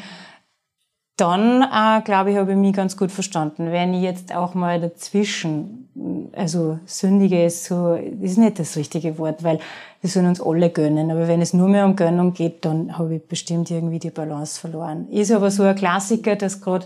[1.16, 3.72] dann äh, glaube ich, habe ich mich ganz gut verstanden.
[3.72, 5.88] Wenn ich jetzt auch mal dazwischen,
[6.32, 9.58] also sündige ist so, ist nicht das richtige Wort, weil
[10.02, 11.10] wir sollen uns alle gönnen.
[11.10, 14.60] Aber wenn es nur mehr um Gönnung geht, dann habe ich bestimmt irgendwie die Balance
[14.60, 15.08] verloren.
[15.10, 16.84] Ist aber so ein Klassiker, dass gerade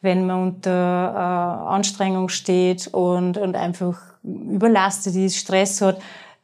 [0.00, 6.00] wenn man unter äh, Anstrengung steht und, und einfach überlastet ist, Stress hat,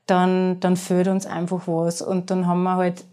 [0.07, 2.03] dann, dann fehlt uns einfach was.
[2.03, 3.05] Und dann haben wir halt,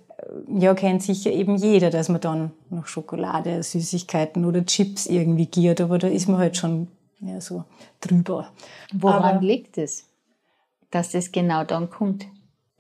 [0.48, 5.82] ja, kennt sicher eben jeder, dass man dann noch Schokolade, Süßigkeiten oder Chips irgendwie giert,
[5.82, 6.88] aber da ist man halt schon
[7.20, 7.64] ja, so
[8.00, 8.48] drüber.
[8.94, 10.06] Woran aber, liegt es,
[10.90, 12.26] dass das genau dann kommt?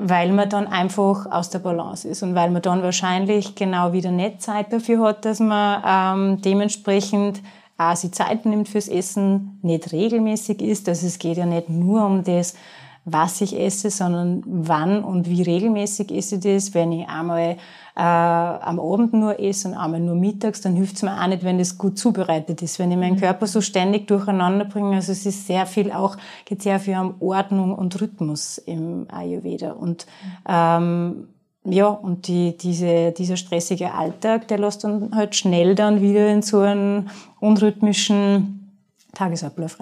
[0.03, 4.09] Weil man dann einfach aus der Balance ist und weil man dann wahrscheinlich genau wieder
[4.11, 7.41] nicht Zeit dafür hat, dass man ähm, dementsprechend
[7.77, 10.89] auch sich Zeit nimmt fürs Essen, nicht regelmäßig isst.
[10.89, 12.55] Also es geht ja nicht nur um das,
[13.03, 16.73] was ich esse, sondern wann und wie regelmäßig esse ich das.
[16.73, 17.57] Wenn ich einmal
[17.95, 21.43] äh, am Abend nur esse und einmal nur mittags, dann hilft es mir auch nicht,
[21.43, 22.77] wenn das gut zubereitet ist.
[22.77, 23.21] Wenn ich meinen mhm.
[23.21, 27.15] Körper so ständig durcheinander bringe, also es ist sehr viel auch, geht sehr viel um
[27.19, 29.71] Ordnung und Rhythmus im Ayurveda.
[29.71, 30.05] Und
[30.47, 31.27] ähm,
[31.63, 36.41] ja, und die, diese, dieser stressige Alltag, der lässt dann halt schnell dann wieder in
[36.41, 37.09] so einen
[37.39, 38.77] unrhythmischen
[39.13, 39.79] Tagesablauf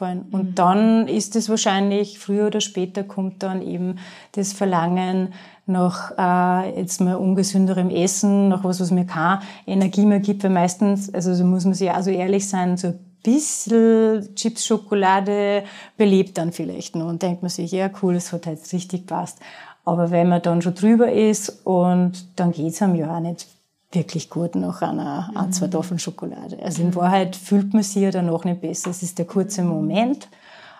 [0.00, 0.26] reinfallen.
[0.30, 0.54] Und mhm.
[0.54, 3.98] dann ist es wahrscheinlich, früher oder später kommt dann eben
[4.32, 5.32] das Verlangen
[5.66, 10.50] nach äh, jetzt mal ungesünderem Essen, nach was, was mir keine Energie mehr gibt, weil
[10.50, 15.64] meistens, also so muss man sich auch so ehrlich sein, so ein bisschen Chips, Schokolade
[15.96, 19.40] belebt dann vielleicht noch und denkt man sich, ja cool, es hat halt richtig passt.
[19.84, 23.46] Aber wenn man dann schon drüber ist und dann geht's einem ja auch nicht
[23.92, 25.72] wirklich gut nach einer ein, zwei mhm.
[25.72, 26.58] Tafeln Schokolade.
[26.62, 28.90] Also in Wahrheit fühlt man sich ja danach nicht besser.
[28.90, 30.28] Es ist der kurze Moment,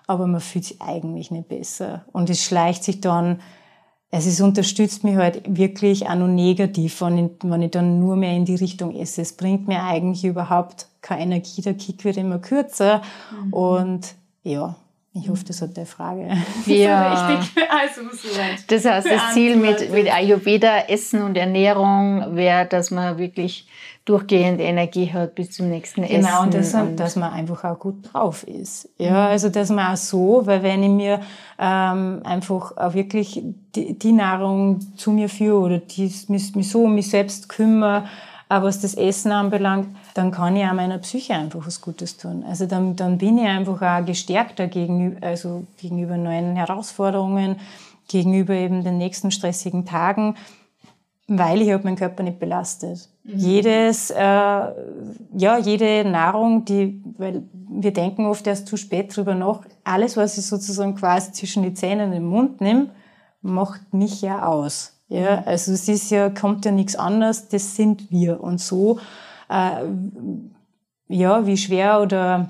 [0.07, 2.05] aber man fühlt sich eigentlich nicht besser.
[2.13, 3.41] Und es schleicht sich dann,
[4.11, 8.17] also es unterstützt mich halt wirklich auch noch negativ, wenn ich, wenn ich dann nur
[8.17, 9.23] mehr in die Richtung esse.
[9.23, 13.03] Es bringt mir eigentlich überhaupt keine Energie, der Kick wird immer kürzer.
[13.31, 13.53] Mhm.
[13.53, 14.77] Und ja,
[15.19, 16.29] ich hoffe, das hat der Frage.
[16.67, 17.11] Ja.
[17.11, 18.03] also,
[18.69, 23.67] das heißt, das Ziel mit, mit Ayurveda, Essen und Ernährung wäre, dass man wirklich
[24.05, 26.27] durchgehend Energie hat bis zum nächsten genau, Essen.
[26.27, 28.89] Genau, und, das, und dass man einfach auch gut drauf ist.
[28.99, 31.21] Ja, also dass man auch so, weil wenn ich mir
[31.59, 33.43] ähm, einfach auch wirklich
[33.75, 38.05] die, die Nahrung zu mir führe oder die, mich, mich so um mich selbst kümmere,
[38.49, 42.45] aber was das Essen anbelangt, dann kann ich auch meiner Psyche einfach was Gutes tun.
[42.49, 47.57] Also dann, dann bin ich einfach auch gestärkter gegenüber, also gegenüber neuen Herausforderungen,
[48.09, 50.37] gegenüber eben den nächsten stressigen Tagen,
[51.27, 53.09] weil ich halt meinen Körper nicht belastet.
[53.25, 53.39] Mhm.
[53.39, 59.63] Jedes, äh, ja, jede Nahrung, die, weil wir denken oft erst zu spät drüber nach,
[59.83, 62.91] alles, was ich sozusagen quasi zwischen die Zähne und den Mund nehme,
[63.43, 64.96] macht mich ja aus.
[65.09, 68.41] Ja, also es ist ja, kommt ja nichts anderes, das sind wir.
[68.41, 68.99] Und so,
[69.49, 69.85] äh,
[71.09, 72.49] ja, wie schwer oder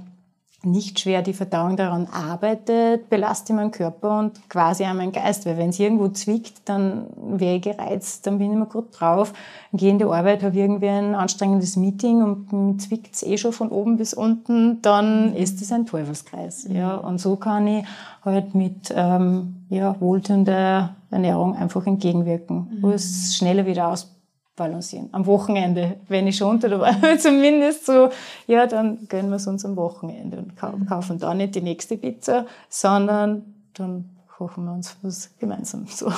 [0.66, 5.46] nicht schwer die Verdauung daran arbeitet, belastet meinen Körper und quasi auch meinen Geist.
[5.46, 9.32] Weil wenn es irgendwo zwickt, dann wäre ich gereizt, dann bin ich immer gut drauf.
[9.72, 13.68] Gehe in die Arbeit, habe irgendwie ein anstrengendes Meeting und zwickt es eh schon von
[13.68, 16.66] oben bis unten, dann ist es ein Teufelskreis.
[16.68, 16.96] Ja.
[16.96, 17.84] Und so kann ich
[18.24, 22.90] halt mit ähm, ja, wohltuender Ernährung einfach entgegenwirken, mhm.
[22.90, 24.16] es schneller wieder aus
[24.56, 25.10] balancieren.
[25.12, 28.08] Am Wochenende, wenn ich schon unter der Woche zumindest so,
[28.46, 32.46] ja, dann gönnen wir es uns am Wochenende und kaufen da nicht die nächste Pizza,
[32.68, 36.10] sondern dann kochen wir uns was gemeinsam so.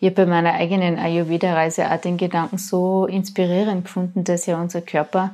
[0.00, 4.82] Ich habe bei meiner eigenen Ayurveda-Reise auch den Gedanken so inspirierend gefunden, dass ja unser
[4.82, 5.32] Körper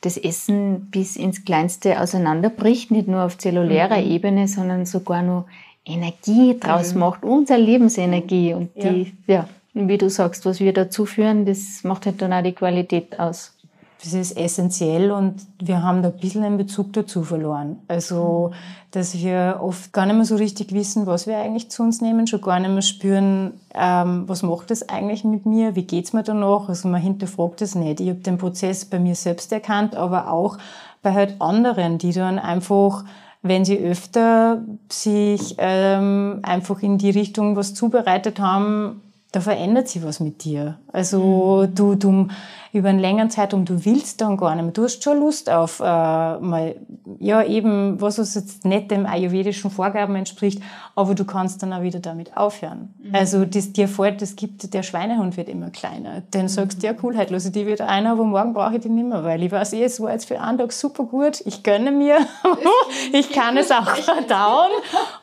[0.00, 4.10] das Essen bis ins Kleinste auseinanderbricht, nicht nur auf zellulärer mhm.
[4.10, 5.46] Ebene, sondern sogar nur
[5.84, 7.00] Energie draus mhm.
[7.00, 11.82] macht, unsere Lebensenergie und die, ja, ja wie du sagst, was wir dazu führen, das
[11.82, 13.56] macht halt dann auch die Qualität aus.
[14.02, 17.76] Das ist essentiell und wir haben da ein bisschen einen Bezug dazu verloren.
[17.86, 18.50] Also,
[18.90, 22.26] dass wir oft gar nicht mehr so richtig wissen, was wir eigentlich zu uns nehmen,
[22.26, 26.24] schon gar nicht mehr spüren, ähm, was macht das eigentlich mit mir, wie geht's mir
[26.24, 26.68] danach.
[26.68, 28.00] Also man hinterfragt das nicht.
[28.00, 30.58] Ich habe den Prozess bei mir selbst erkannt, aber auch
[31.02, 33.04] bei halt anderen, die dann einfach
[33.42, 39.02] wenn sie öfter sich ähm, einfach in die Richtung was zubereitet haben,
[39.32, 40.78] da verändert sich was mit dir.
[40.92, 41.74] Also mhm.
[41.74, 42.28] du, du
[42.72, 44.72] über einen längeren Zeitraum, du willst dann gar nicht mehr.
[44.72, 46.76] Du hast schon Lust auf äh, mal,
[47.18, 50.62] ja eben, was uns jetzt nicht dem ayurvedischen Vorgaben entspricht,
[50.94, 52.94] aber du kannst dann auch wieder damit aufhören.
[53.02, 53.14] Mhm.
[53.14, 56.22] Also das dir fällt, das gibt, der Schweinehund wird immer kleiner.
[56.30, 58.82] Dann sagst du, ja cool, heute lasse ich die wieder ein, aber morgen brauche ich
[58.82, 61.42] die nicht mehr, weil ich weiß eh, es war jetzt für einen Tag super gut,
[61.46, 62.18] ich gönne mir,
[63.12, 64.70] ich kann es auch verdauen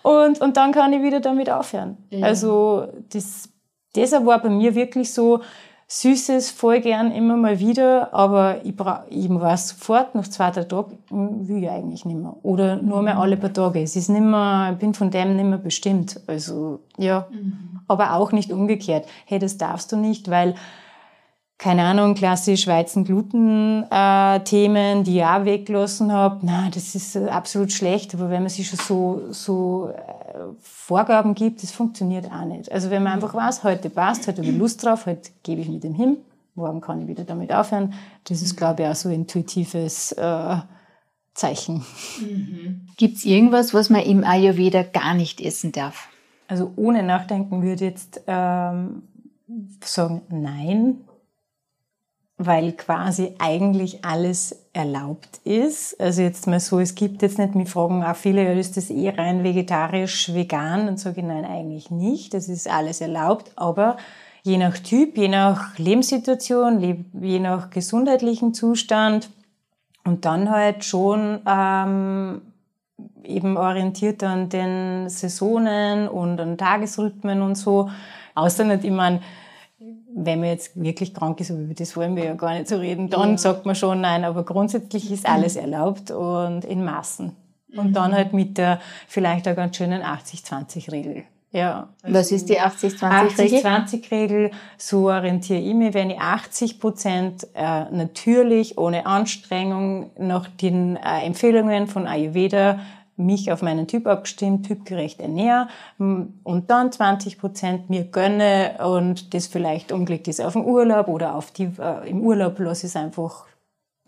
[0.01, 1.97] und, und dann kann ich wieder damit aufhören.
[2.09, 2.25] Ja.
[2.25, 3.49] Also das
[3.95, 5.39] Deshalb war bei mir wirklich so,
[5.91, 10.65] Süßes voll gern immer mal wieder, aber ich, bra ich weiß sofort, nach zwei, drei
[10.65, 12.35] Tagen hm, will ich eigentlich nicht mehr.
[12.43, 13.81] Oder nur mehr alle paar Tage.
[13.81, 16.21] Es ist nicht mehr, ich bin von dem nicht mehr bestimmt.
[16.27, 17.25] Also, ja.
[17.31, 17.79] Mhm.
[17.87, 19.07] Aber auch nicht umgekehrt.
[19.25, 20.53] Hey, das darfst du nicht, weil
[21.57, 26.37] keine Ahnung, klassisch Weizen-Gluten-Themen, die ich auch weggelassen habe.
[26.43, 28.13] Na, das ist absolut schlecht.
[28.13, 30.18] Aber wenn man sich schon so, so äh,
[30.61, 32.71] Vorgaben gibt, das funktioniert auch nicht.
[32.71, 35.69] Also wenn man einfach weiß, heute passt, heute habe ich Lust drauf, heute gebe ich
[35.69, 36.17] mit dem hin,
[36.55, 37.93] morgen kann ich wieder damit aufhören.
[38.25, 40.57] Das ist, glaube ich, auch so ein intuitives äh,
[41.33, 41.85] Zeichen.
[42.19, 42.87] Mhm.
[42.97, 46.09] Gibt es irgendwas, was man im Ayurveda gar nicht essen darf?
[46.47, 49.03] Also ohne Nachdenken würde ich jetzt ähm,
[49.83, 51.01] sagen, nein
[52.41, 55.99] weil quasi eigentlich alles erlaubt ist.
[55.99, 58.89] Also jetzt mal so, es gibt jetzt nicht, mich fragen auch viele, ja, ist das
[58.89, 60.87] eh rein vegetarisch, vegan?
[60.87, 62.33] Und sage ich, nein, eigentlich nicht.
[62.33, 63.97] Das ist alles erlaubt, aber
[64.43, 69.29] je nach Typ, je nach Lebenssituation, je nach gesundheitlichen Zustand
[70.05, 72.41] und dann halt schon ähm,
[73.25, 77.89] eben orientiert an den Saisonen und an Tagesrhythmen und so.
[78.33, 79.19] Außer nicht, ich meine,
[80.25, 82.77] wenn man jetzt wirklich krank ist, aber über das wollen wir ja gar nicht so
[82.77, 83.37] reden, dann ja.
[83.37, 87.35] sagt man schon nein, aber grundsätzlich ist alles erlaubt und in Maßen.
[87.75, 87.93] Und mhm.
[87.93, 91.23] dann halt mit der vielleicht auch ganz schönen 80-20-Regel.
[91.51, 91.89] Ja.
[92.03, 93.59] Was ist die 80-20-Regel?
[93.59, 100.95] 80-20-Regel, so orientiere ich mich, wenn ich 80 Prozent äh, natürlich, ohne Anstrengung, nach den
[100.97, 102.79] äh, Empfehlungen von Ayurveda
[103.19, 109.47] mich auf meinen Typ abgestimmt, typgerecht ernähre und dann 20 Prozent mir gönne und das
[109.47, 112.95] vielleicht umgelegt ist auf den Urlaub oder auf die, äh, im Urlaub lasse ich es
[112.95, 113.45] einfach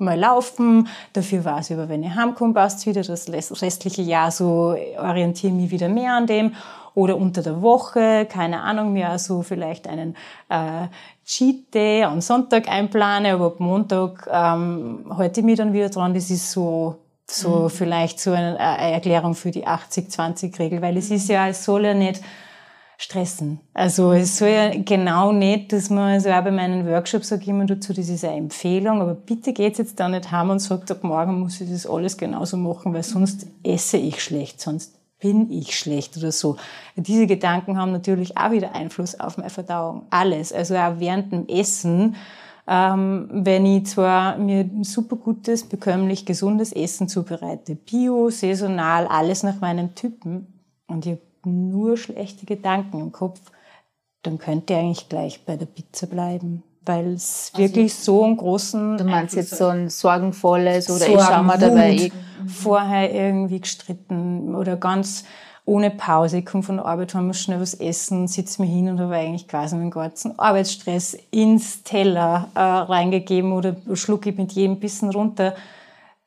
[0.01, 0.87] mal laufen.
[1.13, 3.03] Dafür weiß ich aber, wenn ich heimkomme, passt wieder.
[3.03, 6.55] Das restliche Jahr so orientiere ich mich wieder mehr an dem.
[6.93, 10.17] Oder unter der Woche, keine Ahnung, mir also vielleicht einen
[10.49, 10.87] äh,
[11.23, 16.13] Cheat Day am Sonntag einplane, aber ab Montag ähm, halte ich mich dann wieder dran.
[16.13, 16.97] Das ist so
[17.33, 17.69] so mhm.
[17.69, 21.93] vielleicht so eine, eine Erklärung für die 80-20-Regel, weil es ist ja, es soll ja
[21.93, 22.21] nicht
[22.97, 23.59] stressen.
[23.73, 27.47] Also es soll ja genau nicht, dass man, also auch bei meinen Workshops sage ich
[27.47, 30.91] immer dazu, das ist eine Empfehlung, aber bitte geht's jetzt da nicht heim und sagt,
[30.91, 35.51] ab morgen muss ich das alles genauso machen, weil sonst esse ich schlecht, sonst bin
[35.51, 36.57] ich schlecht oder so.
[36.95, 40.07] Diese Gedanken haben natürlich auch wieder Einfluss auf meine Verdauung.
[40.09, 40.51] Alles.
[40.51, 42.15] Also auch während dem Essen
[42.67, 49.59] ähm, wenn ich zwar mir super gutes, bekömmlich, gesundes Essen zubereite, bio, saisonal, alles nach
[49.59, 53.41] meinem Typen und ich habe nur schlechte Gedanken im Kopf,
[54.23, 58.37] dann könnte ich eigentlich gleich bei der Pizza bleiben weil es also, wirklich so einen
[58.37, 58.97] großen.
[58.97, 62.11] Du meinst jetzt so ein sorgenvolles oder Sorgen, ich schau mal dabei.
[62.47, 65.25] Vorher irgendwie gestritten oder ganz
[65.65, 66.39] ohne Pause.
[66.39, 69.15] Ich komme von der Arbeit, haben muss schnell was essen, sitze mir hin und habe
[69.15, 75.09] eigentlich quasi meinen ganzen Arbeitsstress ins Teller äh, reingegeben oder schlucke ich mit jedem Bissen
[75.11, 75.53] runter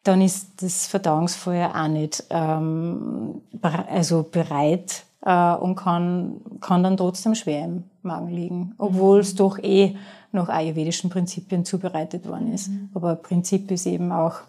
[0.05, 7.35] dann ist das Verdauungsfeuer auch nicht ähm, also bereit äh, und kann, kann dann trotzdem
[7.35, 9.97] schwer im Magen liegen, obwohl es doch eh
[10.31, 12.68] nach ayurvedischen Prinzipien zubereitet worden ist.
[12.68, 12.90] Mhm.
[12.94, 14.40] Aber Prinzip ist eben auch,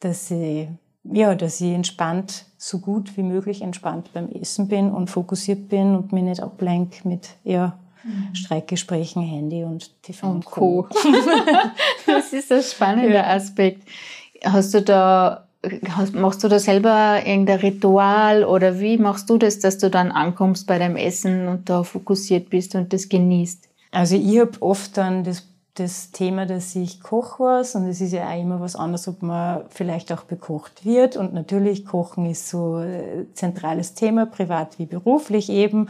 [0.00, 0.68] dass ich,
[1.12, 5.94] ja, dass ich entspannt, so gut wie möglich entspannt beim Essen bin und fokussiert bin
[5.94, 8.34] und mich nicht ablenke mit ja, mhm.
[8.34, 10.88] Streikgesprächen, Handy und TV und Co.
[12.06, 13.26] das ist ein spannender ja.
[13.34, 13.82] Aspekt.
[14.44, 15.46] Hast du da,
[15.90, 20.10] hast, machst du da selber irgendein Ritual oder wie machst du das, dass du dann
[20.10, 23.68] ankommst bei deinem Essen und da fokussiert bist und das genießt?
[23.92, 28.12] Also ich habe oft dann das, das Thema, dass ich koche was und es ist
[28.12, 32.48] ja auch immer was anderes, ob man vielleicht auch bekocht wird und natürlich Kochen ist
[32.48, 35.88] so ein zentrales Thema, privat wie beruflich eben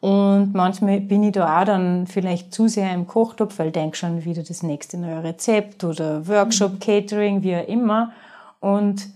[0.00, 3.96] und manchmal bin ich da auch dann vielleicht zu sehr im Kochtopf, weil ich denke
[3.96, 6.78] schon wieder das nächste neue Rezept oder Workshop, mhm.
[6.80, 8.12] Catering, wie auch immer.
[8.60, 9.08] Und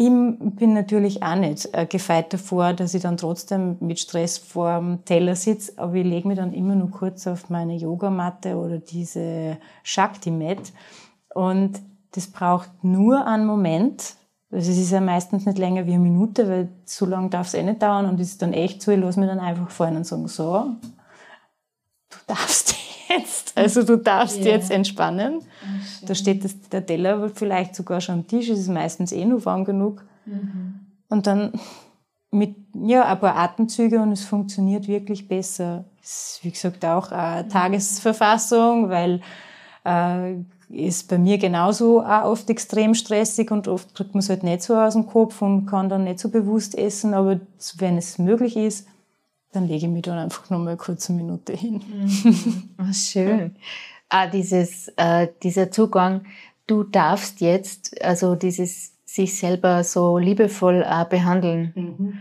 [0.00, 4.78] ich bin natürlich auch nicht äh, gefeit davor, dass ich dann trotzdem mit Stress vor
[4.78, 8.78] dem Teller sitze, aber ich lege mich dann immer nur kurz auf meine Yogamatte oder
[8.78, 10.72] diese Shakti-Mat.
[11.34, 11.80] Und
[12.12, 14.14] das braucht nur einen Moment,
[14.52, 17.54] also es ist ja meistens nicht länger wie eine Minute, weil so lange darf es
[17.54, 19.96] eh nicht dauern und es ist dann echt so, ich lasse mich dann einfach fallen
[19.96, 20.76] und sagen, so,
[22.08, 22.76] du darfst
[23.08, 24.56] jetzt, also du darfst yeah.
[24.56, 25.40] jetzt entspannen.
[25.62, 29.24] Ach, da steht das, der Teller vielleicht sogar schon am Tisch, es ist meistens eh
[29.24, 30.04] nur warm genug.
[30.26, 30.80] Mhm.
[31.08, 31.52] Und dann
[32.30, 35.84] mit ja, ein paar Atemzüge und es funktioniert wirklich besser.
[36.02, 39.20] Es ist, wie gesagt, auch eine Tagesverfassung, weil
[39.84, 40.34] äh,
[40.68, 44.62] ist bei mir genauso auch oft extrem stressig und oft kriegt man es halt nicht
[44.62, 47.14] so aus dem Kopf und kann dann nicht so bewusst essen.
[47.14, 47.40] Aber
[47.78, 48.86] wenn es möglich ist,
[49.52, 51.82] dann lege ich mich dann einfach noch mal kurz eine Minute hin.
[51.86, 52.92] Mhm.
[52.92, 53.56] Schön.
[54.10, 56.24] Ah, dieses, äh, dieser Zugang,
[56.66, 61.72] du darfst jetzt, also dieses sich selber so liebevoll äh, behandeln.
[61.74, 62.20] Mhm.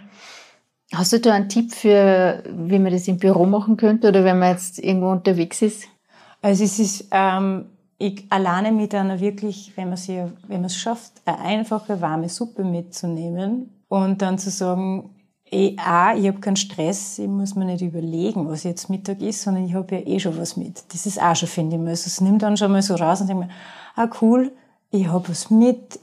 [0.93, 4.37] Hast du da einen Tipp für, wie man das im Büro machen könnte oder wenn
[4.37, 5.87] man jetzt irgendwo unterwegs ist?
[6.41, 10.77] Also es ist ähm, ich alleine mit einer wirklich, wenn man sie, wenn man es
[10.77, 15.09] schafft, eine einfache warme Suppe mitzunehmen und dann zu sagen,
[15.51, 19.41] eh, A, ich habe keinen Stress, ich muss mir nicht überlegen, was jetzt Mittag ist,
[19.41, 20.83] sondern ich habe ja eh schon was mit.
[20.93, 21.89] Das ist auch schon, finde ich mal.
[21.89, 23.53] Also, es nimmt dann schon mal so raus und denkt mir,
[23.95, 24.51] ah cool,
[24.91, 25.99] ich habe was mit,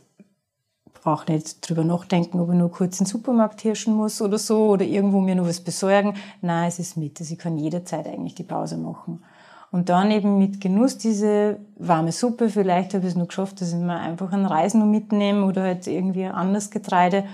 [1.05, 4.69] brauche nicht drüber nachdenken, ob ich nur kurz in den Supermarkt hirschen muss oder so
[4.69, 6.15] oder irgendwo mir noch was besorgen.
[6.41, 7.21] Nein, es ist mit.
[7.21, 9.23] Also ich kann jederzeit eigentlich die Pause machen.
[9.71, 12.49] Und dann eben mit Genuss diese warme Suppe.
[12.49, 15.63] Vielleicht habe ich es nur geschafft, dass ich mir einfach einen Reis nur mitnehme oder
[15.63, 17.25] halt irgendwie anderes Getreide.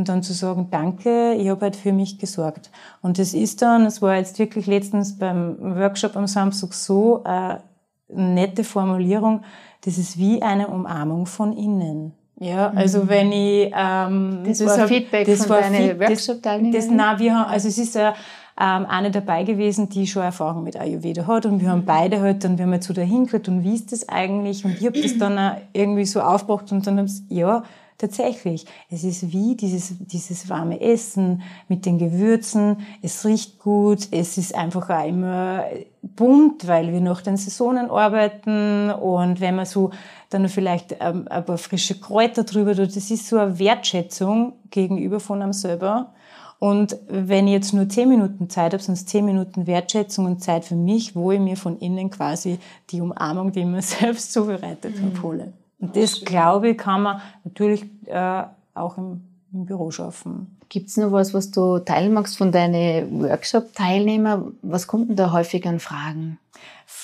[0.00, 2.70] Und dann zu sagen, danke, ich habe halt für mich gesorgt.
[3.02, 7.28] Und das ist dann, es war jetzt wirklich letztens beim Workshop am Samstag so, äh,
[7.28, 7.60] eine
[8.08, 9.42] nette Formulierung,
[9.84, 12.14] das ist wie eine Umarmung von innen.
[12.38, 13.08] Ja, also mhm.
[13.10, 16.96] wenn ich ähm, das, das war hab, Feedback das von deinen Workshop-Teilnehmern.
[16.96, 18.14] Das, wir haben, also es ist ähm,
[18.56, 22.56] eine dabei gewesen, die schon Erfahrung mit Ayurveda hat und wir haben beide halt dann,
[22.56, 25.18] wir haben halt so dahin gehört und wie ist das eigentlich und ich habe das
[25.18, 27.64] dann auch irgendwie so aufgebracht und dann haben sie, ja,
[28.00, 34.38] tatsächlich, es ist wie dieses, dieses warme Essen mit den Gewürzen, es riecht gut, es
[34.38, 35.64] ist einfach auch immer
[36.02, 39.90] bunt, weil wir nach den Saisonen arbeiten und wenn man so
[40.30, 45.20] dann vielleicht ähm, ein paar frische Kräuter drüber tut, das ist so eine Wertschätzung gegenüber
[45.20, 46.12] von einem selber
[46.60, 50.44] und wenn ich jetzt nur zehn Minuten Zeit habe, sind es zehn Minuten Wertschätzung und
[50.44, 52.58] Zeit für mich, wo ich mir von innen quasi
[52.90, 55.06] die Umarmung, die ich mir selbst zubereitet mhm.
[55.06, 55.52] habe, hole.
[55.80, 58.42] Und das, glaube ich, kann man natürlich äh,
[58.74, 60.58] auch im, im Büro schaffen.
[60.68, 64.52] Gibt es noch was, was du teilen magst von deinen Workshop-Teilnehmern?
[64.62, 66.38] Was kommt denn da häufig an Fragen?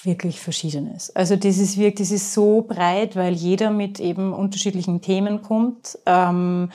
[0.04, 1.14] Wirklich Verschiedenes.
[1.16, 5.98] Also das ist wirklich, das ist so breit, weil jeder mit eben unterschiedlichen Themen kommt.
[6.06, 6.68] Ähm,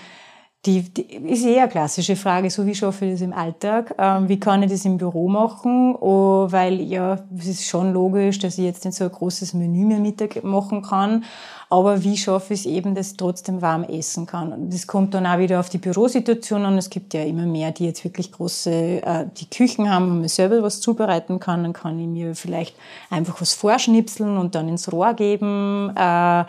[0.65, 3.95] die, die ist eher eine klassische Frage, so wie schaffe ich das im Alltag?
[3.97, 5.95] Ähm, wie kann ich das im Büro machen?
[5.95, 9.85] Oh, weil ja, es ist schon logisch, dass ich jetzt nicht so ein großes Menü
[9.85, 11.23] mehr Mittag machen kann.
[11.71, 14.51] Aber wie schaffe ich es eben, dass ich trotzdem warm essen kann?
[14.51, 16.77] Und das kommt dann auch wieder auf die Bürosituation an.
[16.77, 20.27] Es gibt ja immer mehr, die jetzt wirklich große, äh, die Küchen haben, wo man
[20.27, 21.63] selber was zubereiten kann.
[21.63, 22.75] Dann kann ich mir vielleicht
[23.09, 25.95] einfach was vorschnipseln und dann ins Rohr geben.
[25.95, 26.43] Äh,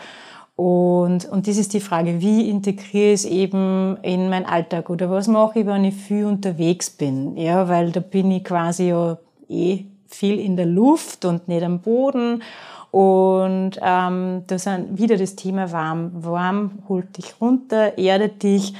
[0.56, 5.08] und, und das ist die Frage, wie integriere ich es eben in meinen Alltag oder
[5.08, 7.36] was mache ich, wenn ich viel unterwegs bin?
[7.36, 9.18] Ja, weil da bin ich quasi ja
[9.48, 12.42] eh viel in der Luft und nicht am Boden.
[12.92, 16.12] Und ähm, da sind wieder das Thema warm.
[16.12, 18.74] Warm holt dich runter, erdet dich,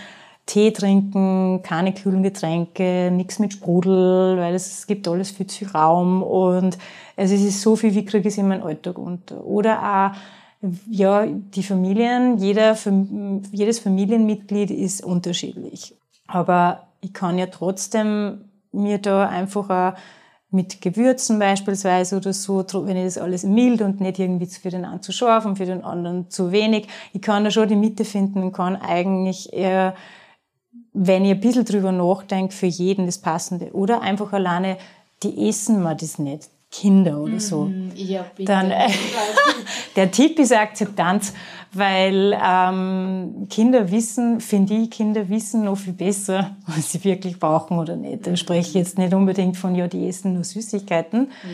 [0.45, 6.23] Tee trinken, keine kühlen Getränke, nichts mit Sprudel, weil es, gibt alles viel zu Raum
[6.23, 6.77] und
[7.17, 9.47] es ist so viel, wie kriege ich es in meinen Alltag unter.
[9.47, 12.77] Oder auch ja, die Familien, jeder,
[13.51, 15.95] jedes Familienmitglied ist unterschiedlich.
[16.27, 19.99] Aber ich kann ja trotzdem mir da einfach auch
[20.53, 24.85] mit Gewürzen beispielsweise oder so, wenn ich das alles mild und nicht irgendwie für den
[24.85, 26.89] einen zu scharf und für den anderen zu wenig.
[27.13, 29.95] Ich kann da schon die Mitte finden und kann eigentlich eher,
[30.93, 33.73] wenn ich ein bisschen drüber nachdenke, für jeden das Passende.
[33.73, 34.77] Oder einfach alleine,
[35.23, 36.51] die essen mir das nicht.
[36.73, 37.67] Kinder oder so.
[37.67, 37.93] Mhm.
[37.95, 38.51] Ja, bitte.
[38.51, 38.89] Dann, äh,
[39.97, 41.35] der Tipp ist Akzeptanz,
[41.73, 47.79] weil ähm, Kinder wissen, finde ich, Kinder wissen noch viel besser, was sie wirklich brauchen
[47.79, 48.27] oder nicht.
[48.27, 51.31] Da spreche ich jetzt nicht unbedingt von, ja, die essen nur Süßigkeiten.
[51.45, 51.49] Ja.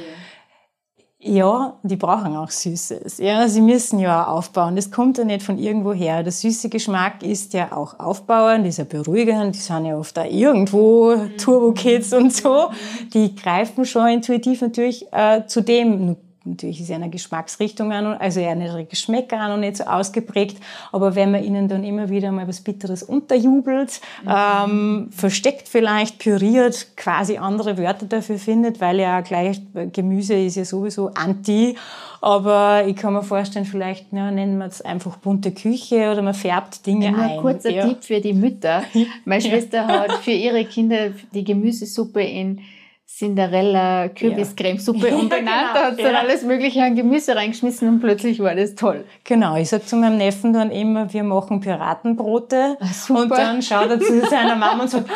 [1.21, 3.19] Ja, die brauchen auch Süßes.
[3.19, 4.77] Ja, sie müssen ja auch aufbauen.
[4.77, 6.23] Das kommt ja nicht von irgendwo her.
[6.23, 9.57] Der süße Geschmack ist ja auch aufbauend, ist ja beruhigend.
[9.57, 11.37] Die sind ja oft da irgendwo mhm.
[11.37, 12.71] Turbo-Kids und so.
[13.13, 16.17] Die greifen schon intuitiv natürlich äh, zu dem
[16.49, 20.57] Natürlich ist eine Geschmacksrichtung an, also eine Geschmäcker auch noch nicht so ausgeprägt,
[20.93, 24.31] aber wenn man ihnen dann immer wieder mal was Bitteres unterjubelt, mhm.
[24.35, 29.61] ähm, versteckt vielleicht, püriert, quasi andere Wörter dafür findet, weil ja gleich
[29.93, 31.77] Gemüse ist ja sowieso anti,
[32.21, 36.35] aber ich kann mir vorstellen, vielleicht ja, nennen wir es einfach bunte Küche oder man
[36.35, 37.15] färbt Dinge ein.
[37.15, 37.87] Ein kurzer ja.
[37.87, 38.83] Tipp für die Mütter.
[39.25, 42.61] Meine Schwester hat für ihre Kinder die Gemüsesuppe in
[43.09, 45.15] Cinderella Kürbiscremesuppe ja.
[45.17, 45.49] umbenannt.
[45.49, 45.85] Ja, genau.
[45.87, 46.05] Hat ja.
[46.05, 49.05] dann alles Mögliche an Gemüse reingeschmissen und plötzlich war das toll.
[49.25, 52.77] Genau, ich sag zu meinem Neffen dann immer, wir machen Piratenbrote.
[52.79, 55.11] Ach, und dann schaut er zu seiner Mama und sagt,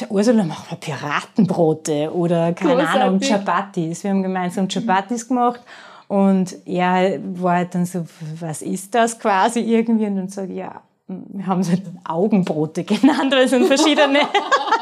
[0.00, 3.02] der Ursula machen wir Piratenbrote oder keine Großartig.
[3.02, 4.02] Ahnung, Chapatis.
[4.02, 5.60] Wir haben gemeinsam Chapatis gemacht
[6.08, 8.04] und er war halt dann so,
[8.40, 10.06] was ist das quasi irgendwie?
[10.06, 14.20] Und dann sage ich, ja, wir haben es halt Augenbrote genannt, weil es sind verschiedene.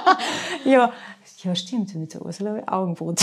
[0.64, 0.90] ja,
[1.45, 3.20] ja, stimmt, mit der Ursula Augenbrot.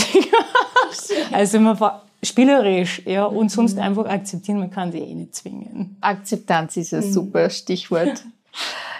[1.32, 3.82] also man war spielerisch, ja, und sonst mhm.
[3.82, 5.96] einfach akzeptieren, man kann sie eh nicht zwingen.
[6.00, 7.12] Akzeptanz ist ein mhm.
[7.12, 8.24] super Stichwort.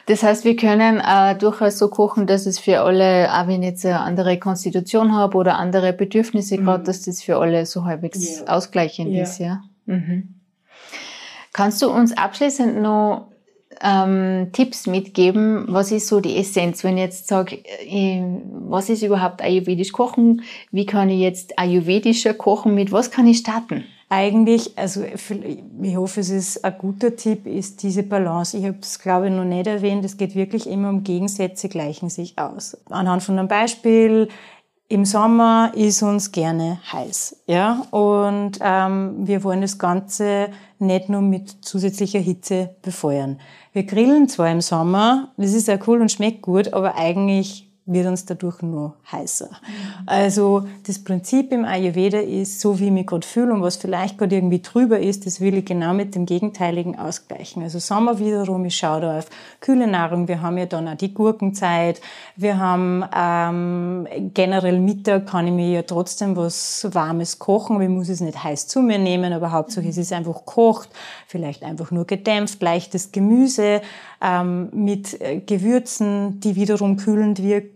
[0.06, 3.70] Das heißt, wir können äh, durchaus so kochen, dass es für alle, auch wenn ich
[3.70, 6.64] jetzt eine andere Konstitution habe oder andere Bedürfnisse mhm.
[6.64, 8.46] gerade, dass das für alle so halbwegs ja.
[8.46, 9.22] ausgleichend ja.
[9.22, 9.62] ist, ja.
[9.86, 10.34] Mhm.
[11.52, 13.31] Kannst du uns abschließend noch
[13.82, 18.22] ähm, Tipps mitgeben, was ist so die Essenz, wenn ich jetzt sage, äh,
[18.68, 23.38] was ist überhaupt ayurvedisch kochen, wie kann ich jetzt ayurvedischer kochen, mit was kann ich
[23.38, 23.84] starten?
[24.08, 28.58] Eigentlich, also ich hoffe, es ist ein guter Tipp, ist diese Balance.
[28.58, 30.04] Ich habe es, glaube ich, noch nicht erwähnt.
[30.04, 32.76] Es geht wirklich immer um Gegensätze, gleichen sich aus.
[32.90, 34.28] Anhand von einem Beispiel,
[34.92, 41.22] im Sommer ist uns gerne heiß, ja, und ähm, wir wollen das Ganze nicht nur
[41.22, 43.40] mit zusätzlicher Hitze befeuern.
[43.72, 48.06] Wir grillen zwar im Sommer, das ist ja cool und schmeckt gut, aber eigentlich wird
[48.06, 49.48] uns dadurch nur heißer.
[50.06, 54.18] Also das Prinzip im Ayurveda ist, so wie ich mich gerade fühle und was vielleicht
[54.18, 57.62] gerade irgendwie drüber ist, das will ich genau mit dem Gegenteiligen ausgleichen.
[57.62, 59.26] Also Sommer wiederum, ich schaue da auf
[59.58, 62.00] kühle Nahrung, wir haben ja dann auch die Gurkenzeit,
[62.36, 68.08] wir haben ähm, generell Mittag kann ich mir ja trotzdem was Warmes kochen, ich muss
[68.08, 70.90] es nicht heiß zu mir nehmen, aber hauptsächlich ist es einfach kocht,
[71.26, 73.80] vielleicht einfach nur gedämpft, leichtes Gemüse,
[74.22, 77.71] ähm, mit äh, Gewürzen, die wiederum kühlend wirken,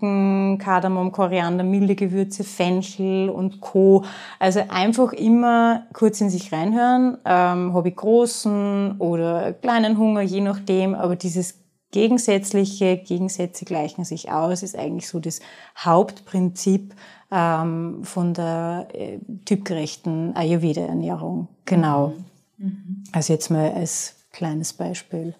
[0.58, 4.04] Kardamom, Koriander, milde Gewürze, Fenchel und Co.
[4.38, 10.40] Also einfach immer kurz in sich reinhören, ähm, habe ich großen oder kleinen Hunger, je
[10.40, 11.58] nachdem, aber dieses
[11.92, 15.40] Gegensätzliche, Gegensätze gleichen sich aus, ist eigentlich so das
[15.78, 16.94] Hauptprinzip
[17.30, 21.48] ähm, von der äh, typgerechten Ayurveda-Ernährung.
[21.64, 22.12] Genau.
[22.58, 23.04] Mhm.
[23.12, 25.34] Also jetzt mal als kleines Beispiel.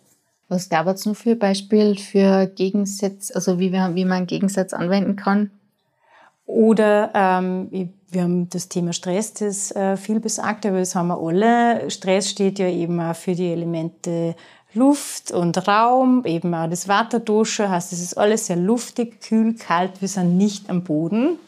[0.48, 4.72] Was gab es noch für Beispiel für Gegensätze, also wie, wir, wie man einen Gegensatz
[4.72, 5.50] anwenden kann?
[6.46, 11.18] Oder ähm, wir haben das Thema Stress, das äh, viel besagt, aber das haben wir
[11.18, 11.90] alle.
[11.90, 14.36] Stress steht ja eben auch für die Elemente
[14.72, 20.00] Luft und Raum, eben auch das Waterdosha, heißt, es ist alles sehr luftig, kühl, kalt,
[20.00, 21.38] wir sind nicht am Boden.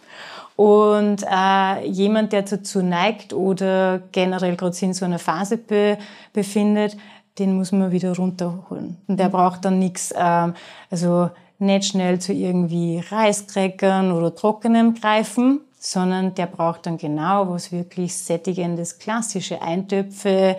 [0.56, 5.98] Und äh, jemand, der dazu neigt oder generell gerade in so einer Phase be
[6.32, 6.96] befindet,
[7.38, 8.96] den muss man wieder runterholen.
[9.06, 10.54] Und der braucht dann nichts, ähm,
[10.90, 17.72] also nicht schnell zu irgendwie Reiskräckern oder Trockenem greifen, sondern der braucht dann genau was
[17.72, 20.56] wirklich sättigendes, klassische Eintöpfe,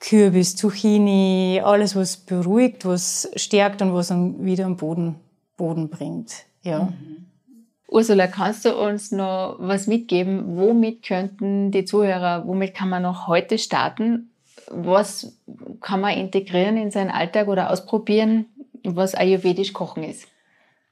[0.00, 5.16] Kürbis, Zucchini, alles was beruhigt, was stärkt und was dann wieder am Boden,
[5.56, 6.46] Boden bringt.
[6.62, 6.84] Ja.
[6.84, 7.26] Mhm.
[7.90, 10.58] Ursula, kannst du uns noch was mitgeben?
[10.58, 14.30] Womit könnten die Zuhörer, womit kann man noch heute starten,
[14.70, 15.38] was
[15.80, 18.46] kann man integrieren in seinen Alltag oder ausprobieren,
[18.84, 20.26] was ayurvedisch Kochen ist?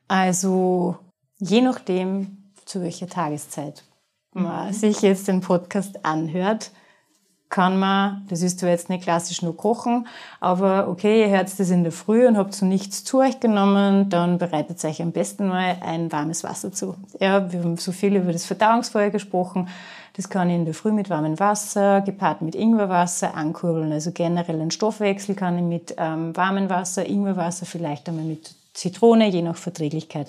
[0.09, 0.97] Also
[1.39, 3.85] je nachdem, zu welcher Tageszeit
[4.33, 4.73] man mhm.
[4.73, 6.71] sich jetzt den Podcast anhört,
[7.49, 10.09] kann man, das ist zwar jetzt nicht klassisch nur kochen,
[10.41, 14.11] aber okay, ihr hört das in der Früh und habt so nichts zu euch genommen,
[14.11, 16.97] dann bereitet euch am besten mal ein warmes Wasser zu.
[17.21, 19.69] Ja, wir haben so viel über das Verdauungsfeuer gesprochen.
[20.17, 23.93] Das kann ich in der Früh mit warmem Wasser, gepaart mit Ingwerwasser ankurbeln.
[23.93, 29.29] Also generell ein Stoffwechsel kann ich mit ähm, warmem Wasser, Ingwerwasser, vielleicht einmal mit Zitrone,
[29.29, 30.29] je nach Verträglichkeit.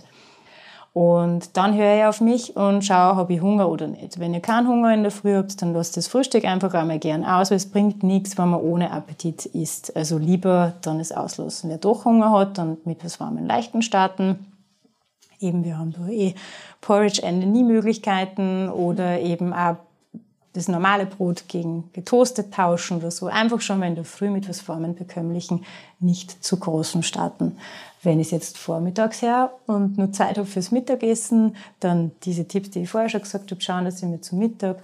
[0.91, 4.19] Und dann höre ich auf mich und schaue, habe ich Hunger oder nicht.
[4.19, 7.23] Wenn ihr keinen Hunger in der Früh habt, dann lasst das Frühstück einfach einmal gern
[7.23, 9.95] aus, weil es bringt nichts, wenn man ohne Appetit isst.
[9.95, 11.69] Also lieber dann es auslassen.
[11.69, 14.47] Wer doch Hunger hat, dann mit was warmen Leichten starten.
[15.39, 16.33] Eben, wir haben da eh
[16.81, 19.77] Porridge nie Möglichkeiten oder eben auch
[20.57, 23.27] das normale Brot gegen getoastet tauschen oder so.
[23.27, 25.63] Einfach schon in der Früh mit was Formenbekömmlichen,
[25.99, 27.57] nicht zu großen starten.
[28.01, 32.71] Wenn ich es jetzt vormittags her und nur Zeit habe fürs Mittagessen, dann diese Tipps,
[32.71, 34.77] die ich vorher schon gesagt habe, schauen, dass ich mir zum Mittag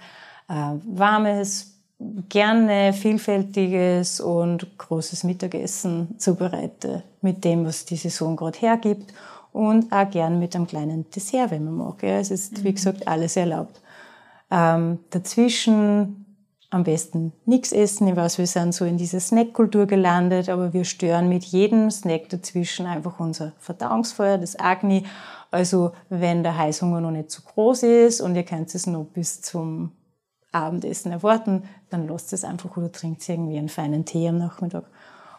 [0.48, 0.52] äh,
[0.86, 1.72] warmes,
[2.28, 9.12] gerne vielfältiges und großes Mittagessen zubereite mit dem, was die Saison gerade hergibt
[9.54, 12.02] und auch gern mit einem kleinen Dessert, wenn man mag.
[12.02, 12.18] Ja.
[12.18, 12.74] Es ist, wie mhm.
[12.74, 13.80] gesagt, alles erlaubt.
[14.50, 16.26] Ähm, dazwischen
[16.70, 18.08] am besten nichts essen.
[18.08, 22.30] Ich weiß, wir sind so in dieser Snackkultur gelandet, aber wir stören mit jedem Snack
[22.30, 25.04] dazwischen einfach unser Verdauungsfeuer, das Agni.
[25.52, 29.40] Also wenn der Heißhunger noch nicht zu groß ist und ihr könnt es noch bis
[29.40, 29.92] zum
[30.50, 34.84] Abendessen erwarten, dann lasst es einfach oder trinkt irgendwie einen feinen Tee am Nachmittag.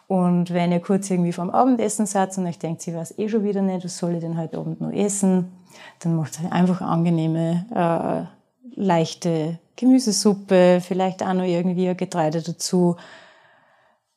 [0.08, 3.42] Und wenn ihr kurz irgendwie vom Abendessen seid und euch denkt, ich weiß eh schon
[3.42, 5.52] wieder nicht, was soll ich denn heute Abend noch essen,
[6.00, 12.96] dann macht euch einfach angenehme, äh, leichte Gemüsesuppe, vielleicht auch noch irgendwie ein Getreide dazu.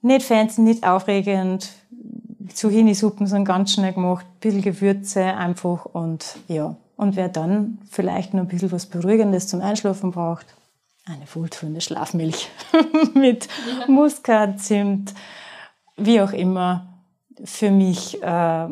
[0.01, 1.69] Nicht fancy, nicht aufregend.
[2.53, 6.75] Zucchini-Suppen sind ganz schnell gemacht, ein bisschen Gewürze einfach und ja.
[6.95, 10.45] Und wer dann vielleicht noch ein bisschen was Beruhigendes zum Einschlafen braucht,
[11.05, 12.49] eine wohltuende Schlafmilch
[13.13, 13.47] mit.
[13.87, 15.13] Muskat, Zimt,
[15.99, 16.85] wie auch immer.
[17.45, 18.67] Für mich äh,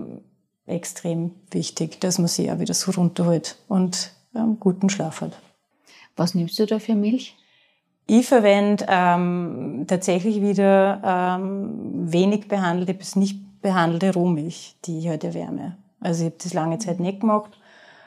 [0.65, 5.39] extrem wichtig, dass man sich auch wieder so runterholt und einen guten Schlaf hat.
[6.17, 7.35] Was nimmst du da für Milch?
[8.07, 15.27] Ich verwende ähm, tatsächlich wieder ähm, wenig behandelte bis nicht behandelte Rohmilch, die ich heute
[15.27, 15.77] erwärme.
[15.99, 17.57] Also ich habe das lange Zeit nicht gemacht.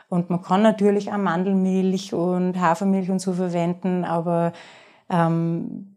[0.09, 4.53] Und man kann natürlich auch Mandelmilch und Hafermilch und so verwenden, aber
[5.09, 5.95] ähm,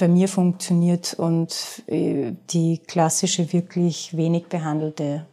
[0.00, 5.26] bei mir funktioniert und äh, die klassische, wirklich wenig behandelte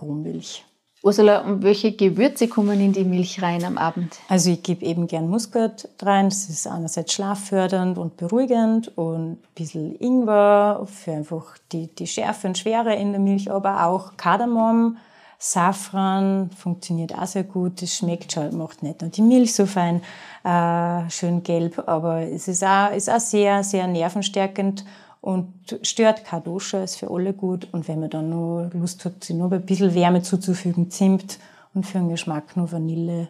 [0.00, 0.64] Rohmilch.
[1.02, 4.14] Ursula, und welche Gewürze kommen in die Milch rein am Abend?
[4.28, 6.30] Also ich gebe eben gern Muskat rein.
[6.30, 12.46] Das ist einerseits schlaffördernd und beruhigend und ein bisschen Ingwer für einfach die, die Schärfe
[12.46, 14.96] und Schwere in der Milch, aber auch Kardamom,
[15.38, 17.82] Safran funktioniert auch sehr gut.
[17.82, 20.02] Es schmeckt schon, macht nicht nur die Milch so fein,
[20.44, 24.84] äh, schön gelb, aber es ist auch, ist auch sehr, sehr nervenstärkend
[25.20, 27.68] und stört Dosha, ist für alle gut.
[27.72, 31.38] Und wenn man dann nur Lust hat, sich noch ein bisschen Wärme zuzufügen, Zimt
[31.72, 33.28] und für den Geschmack nur Vanille.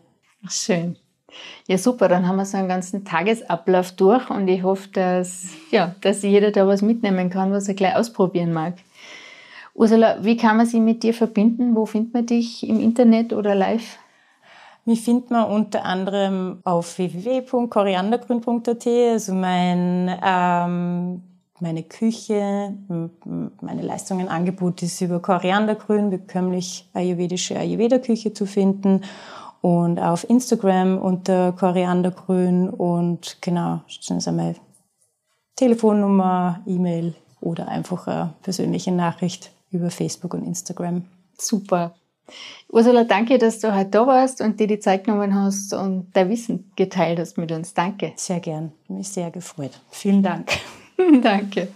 [0.49, 0.97] Schön.
[1.67, 5.95] Ja, super, dann haben wir so einen ganzen Tagesablauf durch und ich hoffe, dass, ja,
[6.01, 8.75] dass jeder da was mitnehmen kann, was er gleich ausprobieren mag.
[9.75, 11.75] Ursula, wie kann man sich mit dir verbinden?
[11.75, 13.99] Wo findet man dich im Internet oder live?
[14.85, 21.23] Mich findet man unter anderem auf www.koriandergrün.at, also mein ähm,
[21.61, 22.75] meine Küche,
[23.61, 29.03] meine Leistungen, Angebot ist über Koriandergrün, bekömmlich ayurvedische Ayurveda-Küche zu finden
[29.61, 34.57] und auf Instagram unter Koriandergrün und genau, stellen Sie einmal
[35.57, 41.05] Telefonnummer, E-Mail oder einfach eine persönliche Nachricht über Facebook und Instagram.
[41.39, 41.95] Super.
[42.69, 46.31] Ursula, danke, dass du heute da warst und dir die Zeit genommen hast und dein
[46.31, 47.75] Wissen geteilt hast mit uns.
[47.75, 48.13] Danke.
[48.17, 48.73] Sehr gern.
[48.89, 49.73] Mich sehr gefreut.
[49.91, 50.51] Vielen Dank.
[51.23, 51.69] Danke.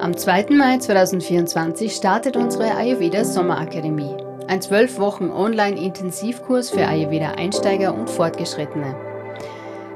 [0.00, 0.46] Am 2.
[0.50, 4.16] Mai 2024 startet unsere Ayurveda Sommerakademie.
[4.48, 9.09] Ein zwölf Wochen Online-Intensivkurs für Ayurveda-Einsteiger und Fortgeschrittene.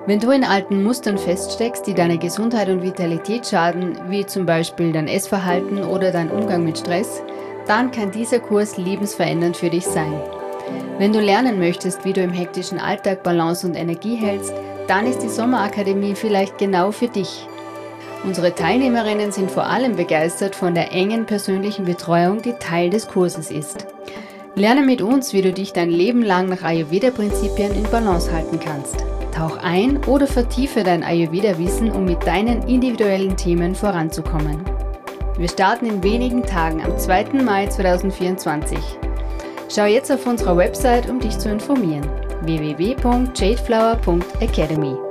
[0.07, 4.93] Wenn du in alten Mustern feststeckst, die deine Gesundheit und Vitalität schaden, wie zum Beispiel
[4.93, 7.23] dein Essverhalten oder dein Umgang mit Stress,
[7.67, 10.13] dann kann dieser Kurs lebensverändernd für dich sein.
[10.99, 14.53] Wenn du lernen möchtest, wie du im hektischen Alltag Balance und Energie hältst,
[14.89, 17.49] dann ist die Sommerakademie vielleicht genau für dich.
[18.25, 23.51] Unsere Teilnehmerinnen sind vor allem begeistert von der engen persönlichen Betreuung, die Teil des Kurses
[23.51, 23.87] ist.
[24.57, 29.05] Lerne mit uns, wie du dich dein Leben lang nach Ayurveda-Prinzipien in Balance halten kannst.
[29.35, 34.61] Tauch ein oder vertiefe dein Ayurveda-Wissen, um mit deinen individuellen Themen voranzukommen.
[35.37, 37.43] Wir starten in wenigen Tagen am 2.
[37.43, 38.79] Mai 2024.
[39.69, 42.09] Schau jetzt auf unserer Website, um dich zu informieren.
[42.43, 45.04] www.jadeflower.academy